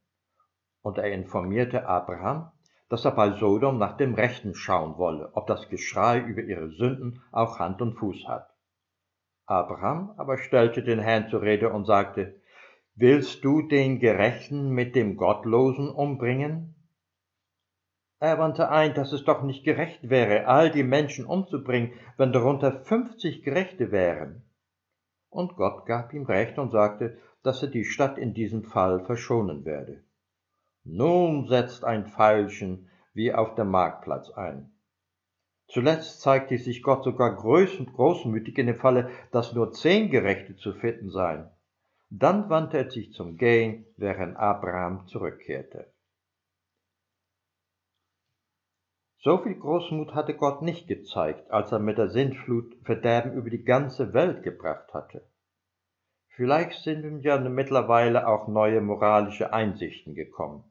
Und 0.82 0.98
er 0.98 1.12
informierte 1.12 1.86
Abraham, 1.86 2.50
dass 2.88 3.04
er 3.04 3.12
bei 3.12 3.32
Sodom 3.32 3.78
nach 3.78 3.98
dem 3.98 4.14
Rechten 4.14 4.56
schauen 4.56 4.98
wolle, 4.98 5.32
ob 5.34 5.48
das 5.48 5.68
Geschrei 5.68 6.20
über 6.20 6.44
ihre 6.44 6.70
Sünden 6.70 7.22
auch 7.34 7.60
Hand 7.60 7.82
und 7.82 7.96
Fuß 7.96 8.26
hat. 8.30 8.50
Abraham 9.46 10.14
aber 10.16 10.38
stellte 10.38 10.82
den 10.82 11.00
Herrn 11.00 11.28
zur 11.28 11.42
Rede 11.42 11.74
und 11.74 11.84
sagte, 11.84 12.40
Willst 12.96 13.44
du 13.44 13.64
den 13.64 14.00
Gerechten 14.00 14.70
mit 14.70 14.96
dem 14.96 15.18
Gottlosen 15.18 15.90
umbringen? 15.90 16.77
Er 18.20 18.40
wandte 18.40 18.70
ein, 18.70 18.96
dass 18.96 19.14
es 19.14 19.24
doch 19.24 19.44
nicht 19.44 19.64
gerecht 19.64 20.10
wäre, 20.10 20.48
all 20.48 20.72
die 20.72 20.84
Menschen 20.84 21.26
umzubringen, 21.26 21.94
wenn 22.18 22.34
darunter 22.34 22.84
fünfzig 22.84 23.44
Gerechte 23.44 23.92
wären. 23.92 24.44
Und 25.30 25.56
Gott 25.56 25.86
gab 25.86 26.14
ihm 26.14 26.26
recht 26.26 26.58
und 26.58 26.72
sagte, 26.72 27.18
dass 27.44 27.62
er 27.62 27.70
die 27.70 27.86
Stadt 27.86 28.18
in 28.18 28.34
diesem 28.34 28.64
Fall 28.64 29.06
verschonen 29.06 29.66
werde. 29.66 30.04
Nun 30.84 31.48
setzt 31.48 31.84
ein 31.84 32.08
Pfeilchen 32.08 32.90
wie 33.14 33.34
auf 33.34 33.56
dem 33.56 33.70
Marktplatz 33.70 34.32
ein. 34.32 34.72
Zuletzt 35.68 36.22
zeigte 36.22 36.58
sich 36.58 36.82
Gott 36.82 37.04
sogar 37.04 37.36
großmütig 37.36 38.58
in 38.58 38.68
dem 38.68 38.78
Falle, 38.78 39.10
dass 39.32 39.54
nur 39.54 39.74
zehn 39.74 40.10
Gerechte 40.10 40.56
zu 40.56 40.74
finden 40.74 41.10
seien. 41.10 41.50
Dann 42.10 42.50
wandte 42.50 42.78
er 42.78 42.90
sich 42.90 43.12
zum 43.12 43.36
Gehen, 43.36 43.86
während 43.98 44.38
Abraham 44.38 45.06
zurückkehrte. 45.08 45.92
So 49.28 49.40
viel 49.40 49.56
Großmut 49.56 50.16
hatte 50.16 50.34
Gott 50.34 50.62
nicht 50.62 50.88
gezeigt, 50.88 51.52
als 51.52 51.74
er 51.74 51.80
mit 51.80 51.98
der 51.98 52.08
Sintflut 52.08 52.74
Verderben 52.86 53.34
über 53.34 53.50
die 53.50 53.66
ganze 53.66 54.14
Welt 54.14 54.42
gebracht 54.42 54.94
hatte. 54.94 55.22
Vielleicht 56.30 56.82
sind 56.82 57.04
ihm 57.04 57.20
ja 57.20 57.38
mittlerweile 57.38 58.26
auch 58.26 58.48
neue 58.48 58.80
moralische 58.80 59.52
Einsichten 59.52 60.16
gekommen. 60.16 60.64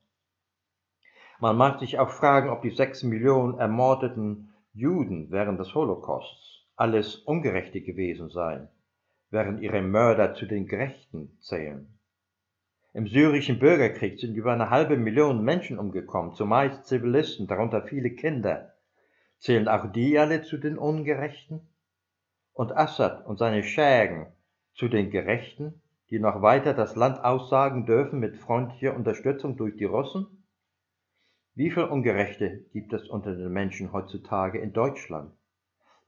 Man 1.38 1.59
mag 1.59 1.81
sich 1.81 1.99
auch 1.99 2.09
fragen, 2.09 2.49
ob 2.49 2.62
die 2.62 2.71
sechs 2.71 3.03
Millionen 3.03 3.59
ermordeten 3.59 4.55
Juden 4.73 5.31
während 5.31 5.61
des 5.61 5.75
Holocausts 5.75 6.64
alles 6.77 7.16
Ungerechte 7.16 7.83
gewesen 7.83 8.31
seien, 8.31 8.71
während 9.29 9.61
ihre 9.61 9.83
Mörder 9.83 10.33
zu 10.33 10.47
den 10.47 10.66
Gerechten 10.66 11.37
zählen. 11.40 11.95
Im 12.96 13.09
syrischen 13.09 13.59
Bürgerkrieg 13.59 14.18
sind 14.18 14.37
über 14.37 14.54
eine 14.54 14.70
halbe 14.70 14.96
Million 14.96 15.44
Menschen 15.44 15.78
umgekommen, 15.78 16.32
zumeist 16.32 16.87
Zivilisten, 16.87 17.46
darunter 17.46 17.82
viele 17.82 18.09
Kinder. 18.09 18.72
Zählen 19.38 19.68
auch 19.68 19.92
die 19.92 20.18
alle 20.18 20.40
zu 20.40 20.56
den 20.56 20.78
Ungerechten? 20.78 21.61
Und 22.54 22.74
Assad 22.74 23.26
und 23.26 23.37
seine 23.37 23.62
Schägen 23.64 24.28
zu 24.72 24.88
den 24.88 25.11
Gerechten, 25.11 25.82
die 26.09 26.18
noch 26.18 26.40
weiter 26.40 26.72
das 26.72 26.96
Land 26.96 27.22
aussagen 27.22 27.85
dürfen 27.85 28.18
mit 28.18 28.38
freundlicher 28.38 28.96
Unterstützung 28.96 29.59
durch 29.59 29.76
die 29.76 29.85
Russen? 29.85 30.46
Wie 31.54 31.70
viele 31.70 31.90
Ungerechte 31.90 32.64
gibt 32.72 32.94
es 32.94 33.11
unter 33.11 33.35
den 33.35 33.52
Menschen 33.52 33.92
heutzutage 33.92 34.59
in 34.59 34.72
Deutschland? 34.72 35.35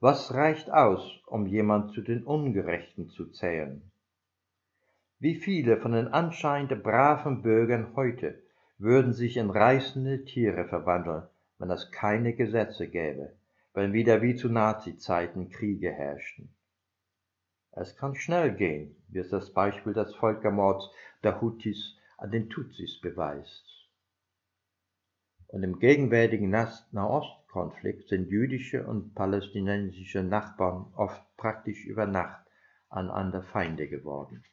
Was 0.01 0.33
reicht 0.33 0.71
aus, 0.73 1.21
um 1.27 1.45
jemand 1.45 1.93
zu 1.93 2.01
den 2.01 2.25
Ungerechten 2.25 3.11
zu 3.11 3.27
zählen? 3.27 3.83
Wie 5.21 5.35
viele 5.35 5.79
von 5.79 5.93
den 5.93 6.07
anscheinend 6.07 6.81
braven 6.85 7.43
Bürgern 7.43 7.97
heute 7.97 8.41
würden 8.79 9.13
sich 9.13 9.37
in 9.37 9.51
reißende 9.51 10.25
Tiere 10.25 10.69
verwandeln, 10.69 11.25
wenn 11.59 11.71
es 11.71 11.91
keine 11.91 12.35
Gesetze 12.35 12.87
gäbe, 12.87 13.33
wenn 13.75 13.93
wieder 13.93 14.23
wie 14.23 14.37
zu 14.37 14.49
Nazi-Zeiten 14.49 15.51
Kriege 15.51 15.91
herrschten. 15.91 16.55
Es 17.73 17.97
kann 17.97 18.15
schnell 18.15 18.55
gehen, 18.55 18.95
wie 19.09 19.19
es 19.19 19.29
das 19.31 19.53
Beispiel 19.53 19.93
des 19.93 20.15
Völkermords 20.15 20.89
der 21.25 21.41
Hutis 21.41 21.97
an 22.17 22.31
den 22.31 22.49
Tutsis 22.49 23.01
beweist. 23.01 23.65
Und 25.49 25.65
im 25.65 25.81
gegenwärtigen 25.81 26.51
Nahostkonflikt 26.51 28.09
sind 28.09 28.29
jüdische 28.29 28.87
und 28.87 29.17
palästinensische 29.17 30.23
Nachbarn 30.23 30.93
oft 30.95 31.23
praktisch 31.37 31.85
über 31.87 32.07
Nacht 32.07 32.47
aneinander 32.89 33.43
Feinde 33.43 33.89
geworden. 33.89 34.45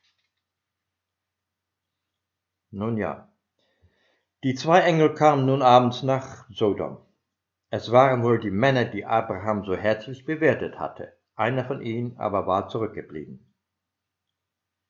Nun 2.76 2.98
ja, 2.98 3.30
die 4.44 4.54
zwei 4.54 4.82
Engel 4.82 5.14
kamen 5.14 5.46
nun 5.46 5.62
abends 5.62 6.04
nach 6.04 6.46
Sodom. 6.50 6.98
Es 7.70 7.90
waren 7.90 8.22
wohl 8.22 8.38
die 8.38 8.52
Männer, 8.52 8.84
die 8.84 9.06
Abraham 9.06 9.64
so 9.64 9.78
herzlich 9.78 10.26
bewertet 10.26 10.78
hatte. 10.78 11.14
Einer 11.36 11.64
von 11.64 11.82
ihnen 11.82 12.18
aber 12.18 12.48
war 12.48 12.68
zurückgeblieben. 12.68 13.56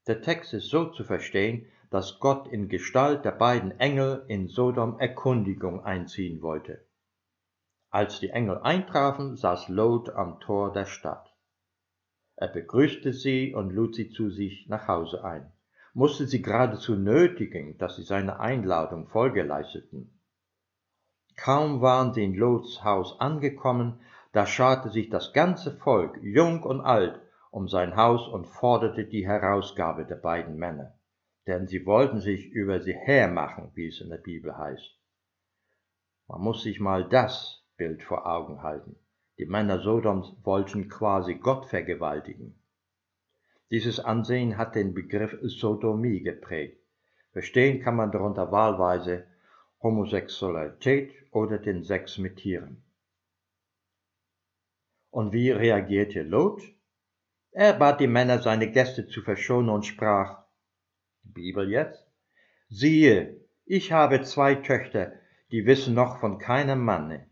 Der 0.08 0.24
Text 0.24 0.56
ist 0.56 0.70
so 0.70 0.86
zu 0.86 1.04
verstehen, 1.04 1.68
dass 1.92 2.20
Gott 2.20 2.48
in 2.48 2.70
Gestalt 2.70 3.24
der 3.24 3.34
beiden 3.34 3.80
Engel 3.80 4.26
in 4.30 4.48
Sodom 4.48 4.98
Erkundigung 5.00 5.86
einziehen 5.86 6.42
wollte. 6.42 6.88
Als 7.92 8.20
die 8.20 8.32
Engel 8.32 8.58
eintrafen, 8.64 9.38
saß 9.38 9.70
Lot 9.70 10.10
am 10.10 10.40
Tor 10.40 10.74
der 10.74 10.86
Stadt. 10.86 11.36
Er 12.36 12.48
begrüßte 12.48 13.14
sie 13.14 13.54
und 13.54 13.70
lud 13.70 13.94
sie 13.94 14.10
zu 14.10 14.32
sich 14.32 14.68
nach 14.70 14.88
Hause 14.88 15.24
ein, 15.24 15.52
musste 15.96 16.28
sie 16.28 16.42
geradezu 16.42 16.96
nötigen, 16.96 17.78
dass 17.78 17.96
sie 17.96 18.04
seine 18.04 18.40
Einladung 18.40 19.08
Folge 19.08 19.44
leisteten. 19.44 20.20
Kaum 21.38 21.82
waren 21.82 22.14
sie 22.14 22.24
in 22.26 22.36
Lots 22.36 22.84
Haus 22.84 23.18
angekommen, 23.20 24.02
da 24.34 24.46
scharte 24.46 24.90
sich 24.90 25.10
das 25.10 25.32
ganze 25.32 25.72
Volk, 25.78 26.20
jung 26.22 26.64
und 26.64 26.82
alt, 26.82 27.22
um 27.50 27.70
sein 27.70 27.96
Haus 27.96 28.28
und 28.28 28.46
forderte 28.46 29.06
die 29.06 29.26
Herausgabe 29.26 30.06
der 30.06 30.18
beiden 30.18 30.58
Männer, 30.58 31.00
denn 31.48 31.66
sie 31.68 31.86
wollten 31.86 32.20
sich 32.20 32.52
über 32.52 32.82
sie 32.82 32.94
hermachen, 32.94 33.72
wie 33.74 33.88
es 33.88 34.02
in 34.02 34.10
der 34.10 34.18
Bibel 34.18 34.58
heißt. 34.58 35.00
Man 36.28 36.42
muss 36.42 36.64
sich 36.64 36.82
mal 36.82 37.08
das 37.08 37.64
Bild 37.78 38.04
vor 38.04 38.28
Augen 38.28 38.64
halten. 38.64 38.98
Die 39.38 39.46
Männer 39.46 39.80
Sodoms 39.80 40.36
wollten 40.44 40.90
quasi 40.90 41.36
Gott 41.36 41.68
vergewaltigen. 41.68 42.62
Dieses 43.72 44.00
Ansehen 44.00 44.58
hat 44.58 44.76
den 44.76 44.94
Begriff 44.94 45.36
Sodomie 45.42 46.22
geprägt. 46.22 46.80
Verstehen 47.32 47.82
kann 47.82 47.96
man 47.96 48.12
darunter 48.12 48.52
wahlweise 48.52 49.26
Homosexualität 49.82 51.14
oder 51.32 51.58
den 51.58 51.84
Sex 51.84 52.18
mit 52.18 52.38
Tieren. 52.38 52.84
Und 55.10 55.34
wie 55.34 55.52
reagierte 55.52 56.24
Lot? 56.24 56.62
Er 57.52 57.74
bat 57.74 58.00
die 58.00 58.08
Männer, 58.08 58.42
seine 58.42 58.72
Gäste 58.72 59.08
zu 59.08 59.22
verschonen 59.22 59.70
und 59.70 59.86
sprach, 59.86 60.44
Bibel 61.24 61.70
jetzt, 61.70 62.06
siehe, 62.70 63.40
ich 63.66 63.92
habe 63.92 64.22
zwei 64.22 64.56
Töchter, 64.56 65.14
die 65.52 65.66
wissen 65.66 65.94
noch 65.94 66.20
von 66.20 66.38
keinem 66.38 66.84
Manne 66.84 67.28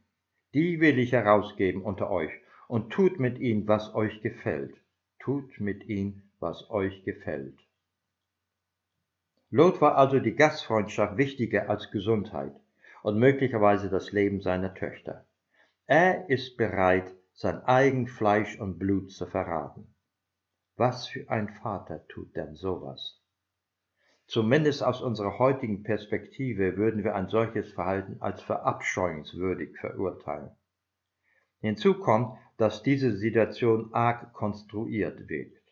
die 0.54 0.80
will 0.80 1.00
ich 1.00 1.12
herausgeben 1.12 1.82
unter 1.82 2.12
euch, 2.12 2.32
und 2.68 2.92
tut 2.92 3.20
mit 3.20 3.40
ihnen, 3.40 3.68
was 3.68 3.94
euch 3.96 4.22
gefällt. 4.22 4.76
Tut 5.20 5.60
mit 5.60 5.84
ihnen, 5.86 6.23
was 6.44 6.70
euch 6.70 7.04
gefällt. 7.06 7.58
Lot 9.50 9.82
war 9.82 9.96
also 9.96 10.20
die 10.20 10.36
Gastfreundschaft 10.36 11.18
wichtiger 11.18 11.70
als 11.70 11.90
Gesundheit 11.90 12.54
und 13.02 13.18
möglicherweise 13.18 13.90
das 13.90 14.12
Leben 14.12 14.42
seiner 14.42 14.74
Töchter. 14.76 15.26
Er 15.86 16.30
ist 16.30 16.58
bereit, 16.58 17.12
sein 17.34 17.64
eigen 17.64 18.08
Fleisch 18.08 18.60
und 18.60 18.78
Blut 18.78 19.12
zu 19.12 19.26
verraten. 19.26 19.96
Was 20.76 21.08
für 21.08 21.30
ein 21.30 21.50
Vater 21.50 22.06
tut 22.08 22.36
denn 22.36 22.56
sowas? 22.56 23.22
Zumindest 24.28 24.84
aus 24.84 25.02
unserer 25.02 25.40
heutigen 25.40 25.84
Perspektive 25.84 26.76
würden 26.78 27.04
wir 27.04 27.16
ein 27.16 27.30
solches 27.30 27.72
Verhalten 27.74 28.18
als 28.22 28.42
verabscheuungswürdig 28.42 29.78
verurteilen. 29.78 30.52
Hinzu 31.60 31.94
kommt, 32.00 32.38
dass 32.58 32.84
diese 32.84 33.16
Situation 33.16 33.94
arg 33.94 34.34
konstruiert 34.34 35.30
wirkt. 35.30 35.63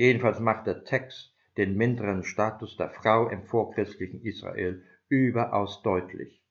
Jedenfalls 0.00 0.40
macht 0.40 0.66
der 0.66 0.84
Text 0.84 1.36
den 1.58 1.76
minderen 1.76 2.24
Status 2.24 2.74
der 2.78 2.88
Frau 2.88 3.28
im 3.28 3.42
vorchristlichen 3.42 4.22
Israel 4.22 4.82
überaus 5.10 5.82
deutlich. 5.82 6.42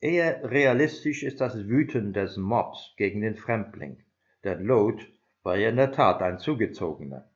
Eher 0.00 0.50
realistisch 0.50 1.22
ist 1.22 1.42
das 1.42 1.68
Wüten 1.68 2.14
des 2.14 2.38
Mobs 2.38 2.94
gegen 2.96 3.20
den 3.20 3.36
Fremdling, 3.36 4.02
denn 4.44 4.64
Lot 4.64 5.06
war 5.42 5.58
ja 5.58 5.68
in 5.68 5.76
der 5.76 5.92
Tat 5.92 6.22
ein 6.22 6.38
Zugezogener. 6.38 7.28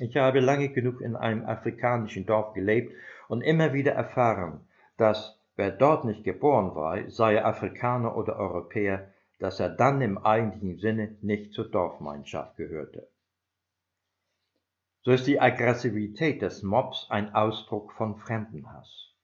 Ich 0.00 0.18
habe 0.18 0.40
lange 0.40 0.68
genug 0.68 1.00
in 1.00 1.16
einem 1.16 1.46
afrikanischen 1.46 2.26
Dorf 2.26 2.52
gelebt 2.52 2.92
und 3.26 3.40
immer 3.40 3.72
wieder 3.72 3.92
erfahren, 3.92 4.68
dass 4.98 5.40
wer 5.56 5.70
dort 5.70 6.04
nicht 6.04 6.24
geboren 6.24 6.74
war, 6.74 7.08
sei 7.08 7.36
er 7.36 7.46
Afrikaner 7.46 8.18
oder 8.18 8.36
Europäer, 8.36 9.14
dass 9.38 9.60
er 9.60 9.70
dann 9.70 10.02
im 10.02 10.18
eigentlichen 10.18 10.76
Sinne 10.76 11.16
nicht 11.22 11.54
zur 11.54 11.70
Dorfgemeinschaft 11.70 12.58
gehörte. 12.58 13.08
So 15.06 15.12
ist 15.12 15.28
die 15.28 15.40
Aggressivität 15.40 16.42
des 16.42 16.64
Mobs 16.64 17.06
ein 17.10 17.32
Ausdruck 17.32 17.92
von 17.92 18.16
Fremdenhass. 18.16 19.14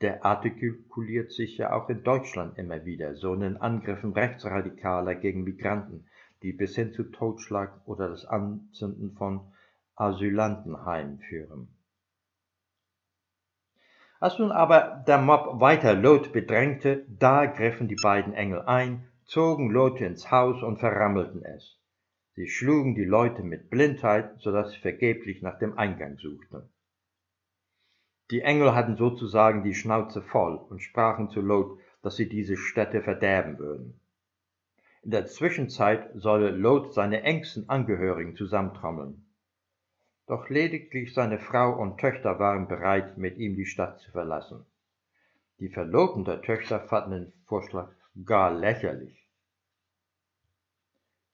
Der 0.00 0.24
artikuliert 0.24 1.30
sich 1.30 1.58
ja 1.58 1.72
auch 1.72 1.88
in 1.90 2.02
Deutschland 2.02 2.58
immer 2.58 2.84
wieder, 2.84 3.14
so 3.14 3.32
in 3.34 3.38
den 3.38 3.56
Angriffen 3.56 4.12
Rechtsradikaler 4.14 5.14
gegen 5.14 5.44
Migranten, 5.44 6.08
die 6.42 6.52
bis 6.52 6.74
hin 6.74 6.92
zu 6.92 7.04
Totschlag 7.04 7.86
oder 7.86 8.08
das 8.08 8.24
Anzünden 8.24 9.12
von 9.12 9.52
Asylantenheim 9.94 11.20
führen. 11.20 11.68
Als 14.18 14.40
nun 14.40 14.50
aber 14.50 15.04
der 15.06 15.18
Mob 15.18 15.60
weiter 15.60 15.94
Lot 15.94 16.32
bedrängte, 16.32 17.06
da 17.08 17.46
griffen 17.46 17.86
die 17.86 18.02
beiden 18.02 18.34
Engel 18.34 18.62
ein, 18.62 19.06
zogen 19.22 19.70
Lot 19.70 20.00
ins 20.00 20.32
Haus 20.32 20.64
und 20.64 20.80
verrammelten 20.80 21.44
es. 21.44 21.79
Sie 22.40 22.48
schlugen 22.48 22.94
die 22.94 23.04
Leute 23.04 23.42
mit 23.42 23.68
Blindheit, 23.68 24.40
so 24.40 24.50
dass 24.50 24.72
sie 24.72 24.78
vergeblich 24.78 25.42
nach 25.42 25.58
dem 25.58 25.76
Eingang 25.76 26.16
suchten. 26.16 26.62
Die 28.30 28.40
Engel 28.40 28.74
hatten 28.74 28.96
sozusagen 28.96 29.62
die 29.62 29.74
Schnauze 29.74 30.22
voll 30.22 30.56
und 30.56 30.80
sprachen 30.80 31.28
zu 31.28 31.42
Lot, 31.42 31.78
dass 32.00 32.16
sie 32.16 32.30
diese 32.30 32.56
Städte 32.56 33.02
verderben 33.02 33.58
würden. 33.58 34.00
In 35.02 35.10
der 35.10 35.26
Zwischenzeit 35.26 36.08
solle 36.14 36.50
Lot 36.50 36.94
seine 36.94 37.24
engsten 37.24 37.68
Angehörigen 37.68 38.34
zusammentrommeln 38.34 39.26
doch 40.26 40.48
lediglich 40.48 41.12
seine 41.12 41.40
Frau 41.40 41.78
und 41.78 41.98
Töchter 41.98 42.38
waren 42.38 42.68
bereit, 42.68 43.18
mit 43.18 43.36
ihm 43.36 43.54
die 43.54 43.66
Stadt 43.66 43.98
zu 43.98 44.12
verlassen. 44.12 44.64
Die 45.58 45.68
Verlobten 45.68 46.24
der 46.24 46.40
Töchter 46.40 46.80
fanden 46.80 47.10
den 47.10 47.32
Vorschlag 47.44 47.90
gar 48.24 48.50
lächerlich. 48.50 49.19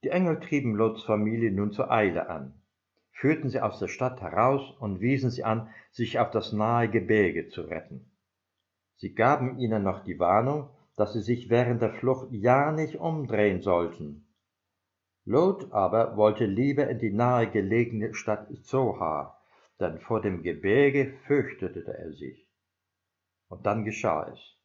Die 0.07 0.13
Engel 0.13 0.39
trieben 0.39 0.77
Lots 0.77 1.03
Familie 1.03 1.51
nun 1.51 1.73
zur 1.73 1.91
Eile 1.91 2.29
an, 2.29 2.55
führten 3.11 3.51
sie 3.51 3.61
aus 3.61 3.81
der 3.81 3.89
Stadt 3.89 4.21
heraus 4.21 4.63
und 4.79 5.01
wiesen 5.01 5.31
sie 5.31 5.43
an, 5.43 5.69
sich 5.91 6.21
auf 6.21 6.31
das 6.31 6.53
nahe 6.53 6.89
Gebirge 6.89 7.49
zu 7.49 7.63
retten. 7.63 8.13
Sie 8.95 9.17
gaben 9.17 9.59
ihnen 9.59 9.83
noch 9.83 10.05
die 10.05 10.21
Warnung, 10.21 10.71
dass 10.95 11.13
sie 11.13 11.23
sich 11.23 11.51
während 11.51 11.83
der 11.83 11.93
Flucht 11.93 12.29
ja 12.31 12.71
nicht 12.71 13.01
umdrehen 13.01 13.63
sollten, 13.63 14.29
Lot 15.25 15.73
aber 15.73 16.17
wollte 16.17 16.47
lieber 16.47 16.87
in 16.89 17.01
die 17.01 17.13
nahegelegene 17.13 18.15
Stadt 18.15 18.47
Zohar, 18.63 19.43
denn 19.81 19.99
vor 19.99 20.23
dem 20.23 20.45
Gebirge 20.45 21.15
fürchtete 21.27 21.83
er 21.99 22.13
sich. 22.13 22.49
Und 23.49 23.67
dann 23.67 23.85
geschah 23.85 24.31
es. 24.33 24.56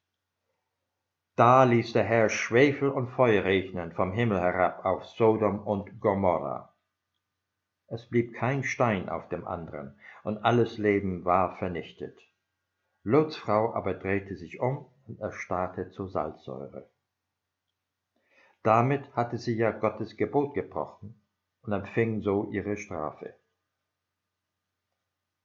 Da 1.35 1.63
ließ 1.63 1.93
der 1.93 2.03
Herr 2.03 2.29
Schwefel 2.29 2.89
und 2.89 3.07
Feuer 3.09 3.45
regnen 3.45 3.93
vom 3.93 4.11
Himmel 4.11 4.39
herab 4.39 4.85
auf 4.85 5.05
Sodom 5.05 5.59
und 5.65 6.01
Gomorra. 6.01 6.75
Es 7.87 8.07
blieb 8.07 8.35
kein 8.35 8.63
Stein 8.63 9.09
auf 9.09 9.29
dem 9.29 9.45
anderen, 9.45 9.97
und 10.23 10.37
alles 10.45 10.77
Leben 10.77 11.25
war 11.25 11.57
vernichtet. 11.57 12.17
Lots 13.03 13.35
Frau 13.35 13.73
aber 13.73 13.93
drehte 13.93 14.35
sich 14.35 14.59
um 14.59 14.85
und 15.07 15.19
erstarrte 15.19 15.89
zur 15.89 16.09
Salzsäure. 16.09 16.89
Damit 18.63 19.13
hatte 19.15 19.37
sie 19.37 19.55
ja 19.55 19.71
Gottes 19.71 20.17
Gebot 20.17 20.53
gebrochen 20.53 21.19
und 21.63 21.73
empfing 21.73 22.21
so 22.21 22.49
ihre 22.51 22.77
Strafe. 22.77 23.33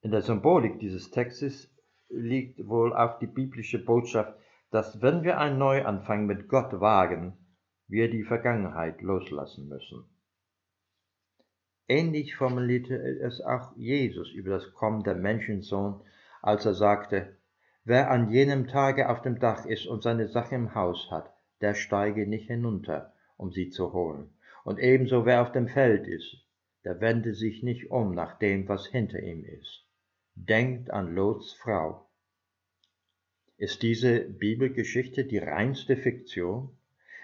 In 0.03 0.11
der 0.11 0.22
Symbolik 0.22 0.79
dieses 0.79 1.11
Textes 1.11 1.68
liegt 2.09 2.68
wohl 2.68 2.95
auch 2.95 3.18
die 3.18 3.26
biblische 3.26 3.82
Botschaft, 3.82 4.39
dass 4.71 5.01
wenn 5.03 5.23
wir 5.23 5.39
einen 5.39 5.59
Neuanfang 5.59 6.27
mit 6.27 6.49
Gott 6.49 6.81
wagen, 6.81 7.37
wir 7.89 8.11
die 8.11 8.25
Vergangenheit 8.25 9.01
loslassen 9.01 9.69
müssen. 9.69 10.05
Ähnlich 11.89 12.35
formulierte 12.35 12.97
es 12.97 13.41
auch 13.41 13.77
Jesus 13.77 14.31
über 14.33 14.51
das 14.51 14.73
Kommen 14.73 15.05
der 15.05 15.14
Menschensohn, 15.14 16.01
als 16.43 16.67
er 16.67 16.75
sagte, 16.75 17.37
wer 17.85 18.11
an 18.11 18.31
jenem 18.31 18.67
Tage 18.67 19.09
auf 19.09 19.23
dem 19.23 19.39
Dach 19.39 19.64
ist 19.67 19.87
und 19.87 20.03
seine 20.03 20.27
Sache 20.27 20.57
im 20.57 20.75
Haus 20.75 21.11
hat, 21.11 21.33
der 21.61 21.75
steige 21.75 22.27
nicht 22.27 22.49
hinunter, 22.49 23.12
um 23.37 23.53
sie 23.53 23.71
zu 23.71 23.93
holen. 23.93 24.31
Und 24.64 24.81
ebenso 24.81 25.25
wer 25.25 25.43
auf 25.43 25.53
dem 25.53 25.69
Feld 25.69 26.09
ist, 26.09 26.45
der 26.85 27.01
wende 27.01 27.35
sich 27.35 27.62
nicht 27.62 27.91
um 27.91 28.14
nach 28.14 28.39
dem, 28.39 28.69
was 28.69 28.87
hinter 28.87 29.21
ihm 29.21 29.45
ist. 29.45 29.87
Denkt 30.35 30.91
an 30.91 31.14
Lots 31.14 31.55
Frau. 31.55 32.05
Ist 33.59 33.82
diese 33.82 34.20
Bibelgeschichte 34.20 35.24
die 35.24 35.38
reinste 35.38 35.96
Fiktion? 35.96 36.76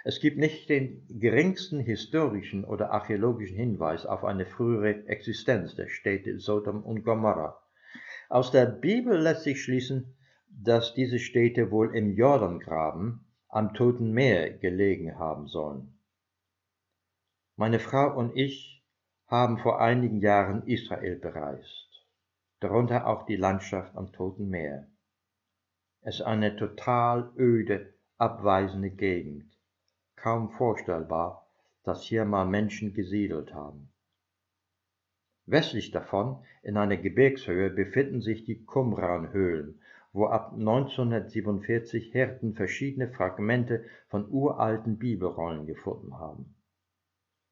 Es 0.02 0.18
gibt 0.18 0.38
nicht 0.38 0.70
den 0.70 1.06
geringsten 1.08 1.78
historischen 1.78 2.64
oder 2.64 2.90
archäologischen 2.90 3.56
Hinweis 3.56 4.06
auf 4.06 4.24
eine 4.24 4.46
frühere 4.46 5.06
Existenz 5.06 5.76
der 5.76 5.88
Städte 5.88 6.38
Sodom 6.38 6.82
und 6.82 7.04
Gomorra. 7.04 7.62
Aus 8.30 8.50
der 8.50 8.64
Bibel 8.64 9.20
lässt 9.20 9.42
sich 9.42 9.62
schließen, 9.62 10.16
dass 10.48 10.94
diese 10.94 11.18
Städte 11.18 11.70
wohl 11.70 11.94
im 11.94 12.14
Jordangraben 12.14 13.26
am 13.48 13.74
Toten 13.74 14.12
Meer 14.12 14.56
gelegen 14.56 15.18
haben 15.18 15.48
sollen. 15.48 15.98
Meine 17.56 17.78
Frau 17.78 18.16
und 18.16 18.34
ich 18.34 18.82
haben 19.26 19.58
vor 19.58 19.82
einigen 19.82 20.20
Jahren 20.20 20.66
Israel 20.66 21.16
bereist, 21.16 22.06
darunter 22.60 23.06
auch 23.06 23.26
die 23.26 23.36
Landschaft 23.36 23.94
am 23.94 24.12
Toten 24.12 24.48
Meer. 24.48 24.88
Es 26.04 26.16
ist 26.16 26.22
eine 26.22 26.56
total 26.56 27.30
öde, 27.38 27.94
abweisende 28.18 28.90
Gegend, 28.90 29.44
kaum 30.16 30.50
vorstellbar, 30.50 31.46
dass 31.84 32.02
hier 32.02 32.24
mal 32.24 32.44
Menschen 32.44 32.92
gesiedelt 32.92 33.54
haben. 33.54 33.88
Westlich 35.46 35.92
davon, 35.92 36.44
in 36.62 36.76
einer 36.76 36.96
Gebirgshöhe, 36.96 37.70
befinden 37.70 38.20
sich 38.20 38.44
die 38.44 38.64
Qumran-Höhlen, 38.64 39.80
wo 40.12 40.26
ab 40.26 40.52
1947 40.54 42.10
Hirten 42.10 42.54
verschiedene 42.54 43.08
Fragmente 43.08 43.84
von 44.08 44.28
uralten 44.28 44.98
Bibelrollen 44.98 45.66
gefunden 45.66 46.18
haben. 46.18 46.54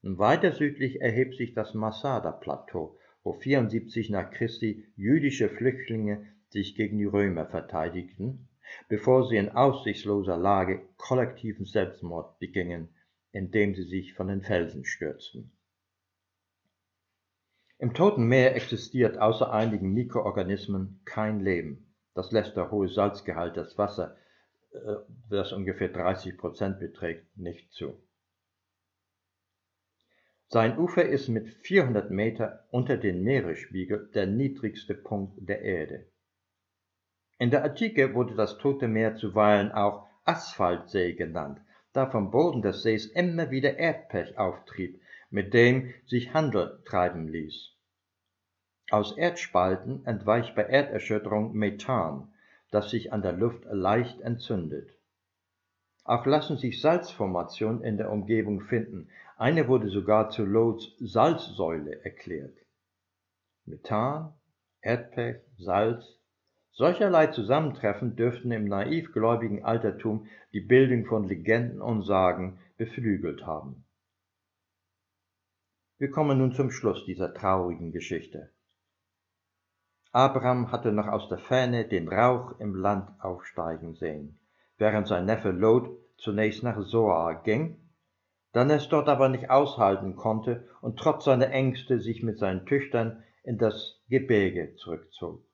Weiter 0.03 0.53
südlich 0.53 1.01
erhebt 1.01 1.37
sich 1.37 1.55
das 1.55 1.75
Masada-Plateau, 1.75 2.99
wo 3.23 3.33
74 3.33 4.11
nach 4.11 4.31
Christi 4.33 4.87
jüdische 4.97 5.49
Flüchtlinge 5.49 6.27
sich 6.51 6.75
gegen 6.75 6.99
die 6.99 7.05
Römer 7.05 7.47
verteidigten, 7.47 8.49
bevor 8.89 9.29
sie 9.29 9.37
in 9.37 9.51
aussichtsloser 9.51 10.37
Lage 10.37 10.83
kollektiven 10.97 11.65
Selbstmord 11.65 12.39
begingen, 12.39 12.89
indem 13.33 13.75
sie 13.75 13.85
sich 13.85 14.15
von 14.15 14.29
den 14.29 14.43
Felsen 14.43 14.85
stürzten. 14.85 15.53
Im 17.79 17.95
Toten 17.95 18.27
Meer 18.27 18.57
existiert 18.57 19.19
außer 19.19 19.51
einigen 19.51 19.95
Mikroorganismen 19.95 21.01
kein 21.07 21.41
Leben. 21.41 21.95
Das 22.15 22.31
lässt 22.31 22.57
der 22.57 22.71
hohe 22.71 22.89
Salzgehalt 22.89 23.57
des 23.57 23.79
Wassers, 23.79 24.15
äh, 24.73 24.97
das 25.31 25.53
ungefähr 25.53 25.89
30 25.89 26.37
Prozent 26.37 26.79
beträgt, 26.79 27.37
nicht 27.39 27.73
zu. 27.73 27.99
Sein 30.49 30.79
Ufer 30.79 31.05
ist 31.05 31.29
mit 31.29 31.49
400 31.49 32.11
Meter 32.11 32.67
unter 32.71 32.97
dem 32.97 33.23
Meeresspiegel 33.23 34.11
der 34.15 34.27
niedrigste 34.27 34.95
Punkt 34.95 35.39
der 35.49 35.63
Erde. 35.63 36.07
In 37.41 37.51
der 37.51 37.65
Antike 37.65 38.15
wurde 38.15 38.35
das 38.35 38.59
Tote 38.59 38.87
Meer 38.87 39.17
zuweilen 39.17 39.73
auch 39.73 40.07
Asphaltsee 40.27 41.15
genannt, 41.15 41.59
da 41.95 42.05
vom 42.05 42.31
Boden 42.31 42.61
des 42.61 42.83
Sees 42.83 43.07
immer 43.07 43.51
wieder 43.51 43.79
Erdpech 43.79 44.37
auftrieb, 44.37 45.01
mit 45.31 45.55
dem 45.55 45.95
sich 46.05 46.35
Handel 46.35 46.83
treiben 46.85 47.29
ließ. 47.29 47.71
Aus 48.91 49.17
Erdspalten 49.17 50.05
entweicht 50.05 50.55
bei 50.55 50.65
Erderschütterung 50.65 51.55
Methan, 51.55 52.31
das 52.73 52.91
sich 52.91 53.11
an 53.11 53.23
der 53.23 53.33
Luft 53.33 53.65
leicht 53.71 54.21
entzündet. 54.21 54.91
Auch 56.05 56.27
lassen 56.27 56.59
sich 56.59 56.83
Salzformationen 56.83 57.83
in 57.83 57.97
der 57.97 58.13
Umgebung 58.13 58.61
finden. 58.61 59.09
Eine 59.39 59.67
wurde 59.67 59.89
sogar 59.89 60.29
zu 60.29 60.45
Loths 60.45 60.95
Salzsäule 60.99 62.05
erklärt. 62.05 62.59
Methan, 63.65 64.35
Erdpech, 64.83 65.41
Salz, 65.57 66.20
solcherlei 66.81 67.27
Zusammentreffen 67.27 68.17
dürften 68.17 68.51
im 68.53 68.65
naivgläubigen 68.65 69.63
Altertum 69.63 70.27
die 70.55 70.63
Bildung 70.63 71.05
von 71.05 71.29
Legenden 71.29 71.83
und 71.83 72.05
Sagen 72.05 72.59
beflügelt 72.79 73.45
haben. 73.45 73.85
Wir 75.99 76.11
kommen 76.11 76.39
nun 76.39 76.55
zum 76.55 76.71
Schluss 76.71 77.05
dieser 77.05 77.35
traurigen 77.35 77.93
Geschichte. 77.93 78.51
Abraham 80.13 80.73
hatte 80.73 80.91
noch 80.91 81.07
aus 81.07 81.29
der 81.29 81.37
Ferne 81.37 81.87
den 81.87 82.09
Rauch 82.09 82.59
im 82.59 82.75
Land 82.75 83.11
aufsteigen 83.21 83.95
sehen, 83.95 84.39
während 84.79 85.07
sein 85.07 85.27
Neffe 85.27 85.51
Lot 85.51 85.91
zunächst 86.17 86.63
nach 86.63 86.81
Soar 86.81 87.43
ging, 87.43 87.77
dann 88.53 88.71
es 88.71 88.89
dort 88.89 89.11
aber 89.11 89.29
nicht 89.29 89.51
aushalten 89.51 90.17
konnte 90.17 90.67
und 90.81 90.99
trotz 90.99 91.27
seiner 91.27 91.51
Ängste 91.51 92.01
sich 92.01 92.23
mit 92.23 92.39
seinen 92.39 92.65
Töchtern 92.65 93.23
in 93.43 93.59
das 93.59 94.01
Gebirge 94.09 94.77
zurückzog. 94.77 95.50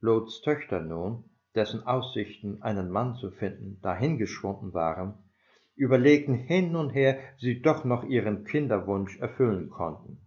Lots 0.00 0.40
Töchter 0.40 0.80
nun, 0.80 1.24
dessen 1.54 1.86
Aussichten, 1.86 2.62
einen 2.62 2.90
Mann 2.90 3.16
zu 3.16 3.30
finden, 3.30 3.80
dahingeschwunden 3.82 4.72
waren, 4.72 5.14
überlegten 5.74 6.34
hin 6.34 6.76
und 6.76 6.90
her, 6.90 7.18
sie 7.38 7.60
doch 7.60 7.84
noch 7.84 8.04
ihren 8.04 8.44
Kinderwunsch 8.44 9.18
erfüllen 9.18 9.70
konnten. 9.70 10.26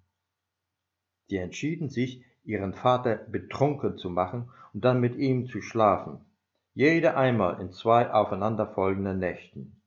Sie 1.28 1.38
entschieden 1.38 1.89
sich, 1.89 2.24
ihren 2.43 2.74
Vater 2.74 3.15
betrunken 3.15 3.97
zu 3.97 4.09
machen 4.09 4.51
und 4.74 4.84
dann 4.84 4.99
mit 4.99 5.15
ihm 5.15 5.47
zu 5.47 5.61
schlafen, 5.61 6.26
jede 6.74 7.15
einmal 7.15 7.61
in 7.61 7.71
zwei 7.71 8.11
aufeinanderfolgenden 8.11 9.19
Nächten. 9.19 9.82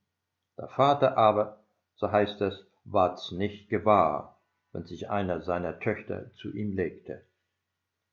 Der 0.57 0.67
Vater 0.67 1.17
aber, 1.17 1.63
so 1.95 2.11
heißt 2.11 2.41
es, 2.41 2.65
ward's 2.83 3.31
nicht 3.31 3.69
gewahr, 3.69 4.41
wenn 4.71 4.85
sich 4.85 5.09
einer 5.09 5.41
seiner 5.41 5.79
Töchter 5.79 6.31
zu 6.33 6.53
ihm 6.53 6.73
legte. 6.73 7.25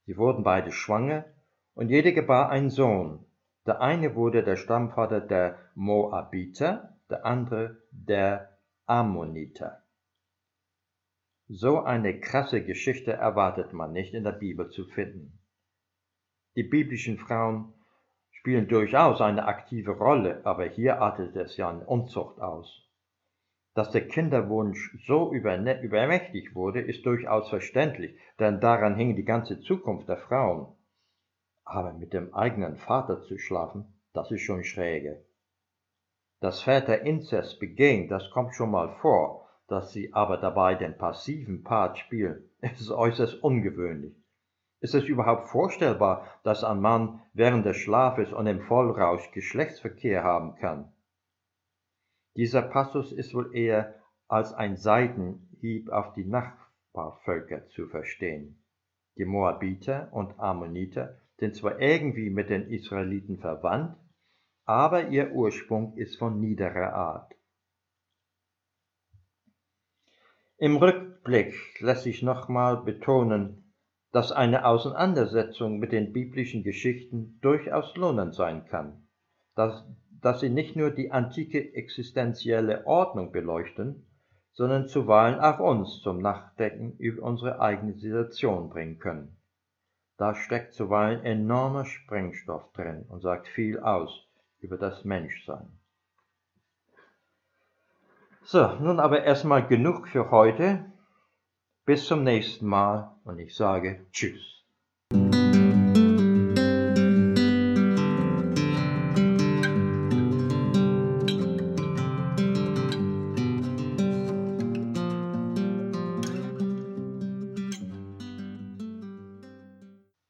Sie 0.06 0.16
wurden 0.16 0.44
beide 0.44 0.72
schwanger, 0.72 1.24
und 1.74 1.88
jede 1.88 2.12
gebar 2.12 2.50
einen 2.50 2.70
Sohn. 2.70 3.24
Der 3.66 3.80
eine 3.80 4.14
wurde 4.14 4.42
der 4.42 4.56
Stammvater 4.56 5.20
der 5.20 5.58
Moabiter, 5.74 6.96
der 7.10 7.24
andere 7.24 7.82
der 7.90 8.58
Ammoniter. 8.86 9.82
So 11.48 11.80
eine 11.80 12.20
krasse 12.20 12.64
Geschichte 12.64 13.12
erwartet 13.12 13.72
man 13.72 13.92
nicht 13.92 14.14
in 14.14 14.24
der 14.24 14.32
Bibel 14.32 14.70
zu 14.70 14.86
finden. 14.86 15.38
Die 16.56 16.62
biblischen 16.62 17.18
Frauen 17.18 17.72
spielen 18.30 18.68
durchaus 18.68 19.20
eine 19.20 19.46
aktive 19.46 19.92
Rolle, 19.92 20.40
aber 20.44 20.66
hier 20.66 21.00
artet 21.00 21.34
es 21.36 21.56
ja 21.56 21.70
in 21.70 21.80
Unzucht 21.80 22.40
aus. 22.40 22.88
Dass 23.74 23.90
der 23.90 24.06
Kinderwunsch 24.06 24.96
so 25.06 25.32
übermächtig 25.32 26.54
wurde, 26.54 26.80
ist 26.80 27.04
durchaus 27.04 27.48
verständlich, 27.48 28.16
denn 28.38 28.60
daran 28.60 28.94
hing 28.94 29.16
die 29.16 29.24
ganze 29.24 29.60
Zukunft 29.60 30.08
der 30.08 30.18
Frauen. 30.18 30.74
Aber 31.64 31.92
mit 31.92 32.12
dem 32.12 32.34
eigenen 32.34 32.76
Vater 32.76 33.22
zu 33.22 33.38
schlafen, 33.38 33.86
das 34.12 34.30
ist 34.30 34.42
schon 34.42 34.64
schräge. 34.64 35.24
Dass 36.40 36.62
Väter 36.62 37.00
Inzest 37.02 37.58
begehen, 37.58 38.08
das 38.08 38.30
kommt 38.30 38.54
schon 38.54 38.70
mal 38.70 38.90
vor, 39.00 39.48
dass 39.66 39.92
sie 39.92 40.12
aber 40.12 40.36
dabei 40.36 40.74
den 40.74 40.96
passiven 40.96 41.64
Part 41.64 41.98
spielen, 41.98 42.50
ist 42.60 42.90
äußerst 42.90 43.42
ungewöhnlich. 43.42 44.14
Ist 44.80 44.94
es 44.94 45.04
überhaupt 45.04 45.48
vorstellbar, 45.48 46.26
dass 46.42 46.62
ein 46.62 46.80
Mann 46.80 47.22
während 47.32 47.64
des 47.64 47.78
Schlafes 47.78 48.32
und 48.32 48.46
im 48.46 48.60
Vollrausch 48.60 49.30
Geschlechtsverkehr 49.32 50.22
haben 50.22 50.56
kann? 50.56 50.92
Dieser 52.36 52.60
Passus 52.60 53.10
ist 53.10 53.32
wohl 53.32 53.56
eher 53.56 53.94
als 54.28 54.52
ein 54.52 54.76
Seitenhieb 54.76 55.88
auf 55.88 56.12
die 56.12 56.26
Nachbarvölker 56.26 57.68
zu 57.68 57.86
verstehen. 57.86 58.62
Die 59.16 59.24
Moabiter 59.24 60.08
und 60.12 60.38
Ammoniter 60.38 61.18
sind 61.44 61.56
zwar 61.56 61.78
irgendwie 61.78 62.30
mit 62.30 62.48
den 62.48 62.70
Israeliten 62.70 63.36
verwandt, 63.36 63.98
aber 64.64 65.08
ihr 65.08 65.32
Ursprung 65.32 65.94
ist 65.98 66.16
von 66.16 66.40
niederer 66.40 66.94
Art. 66.94 67.34
Im 70.56 70.76
Rückblick 70.76 71.54
lässt 71.80 72.04
sich 72.04 72.22
nochmal 72.22 72.82
betonen, 72.82 73.74
dass 74.10 74.32
eine 74.32 74.64
Auseinandersetzung 74.64 75.78
mit 75.78 75.92
den 75.92 76.14
biblischen 76.14 76.62
Geschichten 76.62 77.38
durchaus 77.42 77.94
lohnend 77.94 78.34
sein 78.34 78.64
kann, 78.64 79.06
dass, 79.54 79.84
dass 80.22 80.40
sie 80.40 80.48
nicht 80.48 80.76
nur 80.76 80.92
die 80.92 81.10
antike 81.10 81.74
existenzielle 81.74 82.86
Ordnung 82.86 83.32
beleuchten, 83.32 84.06
sondern 84.52 84.88
zuweilen 84.88 85.40
auch 85.40 85.58
uns 85.58 86.00
zum 86.00 86.22
Nachdenken 86.22 86.96
über 86.96 87.22
unsere 87.22 87.60
eigene 87.60 87.98
Situation 87.98 88.70
bringen 88.70 88.98
können. 88.98 89.36
Da 90.16 90.34
steckt 90.34 90.74
zuweilen 90.74 91.24
enormer 91.24 91.84
Sprengstoff 91.84 92.72
drin 92.72 93.04
und 93.08 93.20
sagt 93.20 93.48
viel 93.48 93.80
aus 93.80 94.28
über 94.60 94.76
das 94.78 95.04
Menschsein. 95.04 95.78
So, 98.42 98.74
nun 98.76 99.00
aber 99.00 99.24
erstmal 99.24 99.66
genug 99.66 100.08
für 100.08 100.30
heute. 100.30 100.84
Bis 101.84 102.06
zum 102.06 102.24
nächsten 102.24 102.66
Mal 102.66 103.14
und 103.24 103.38
ich 103.38 103.54
sage 103.56 104.06
Tschüss. 104.12 104.53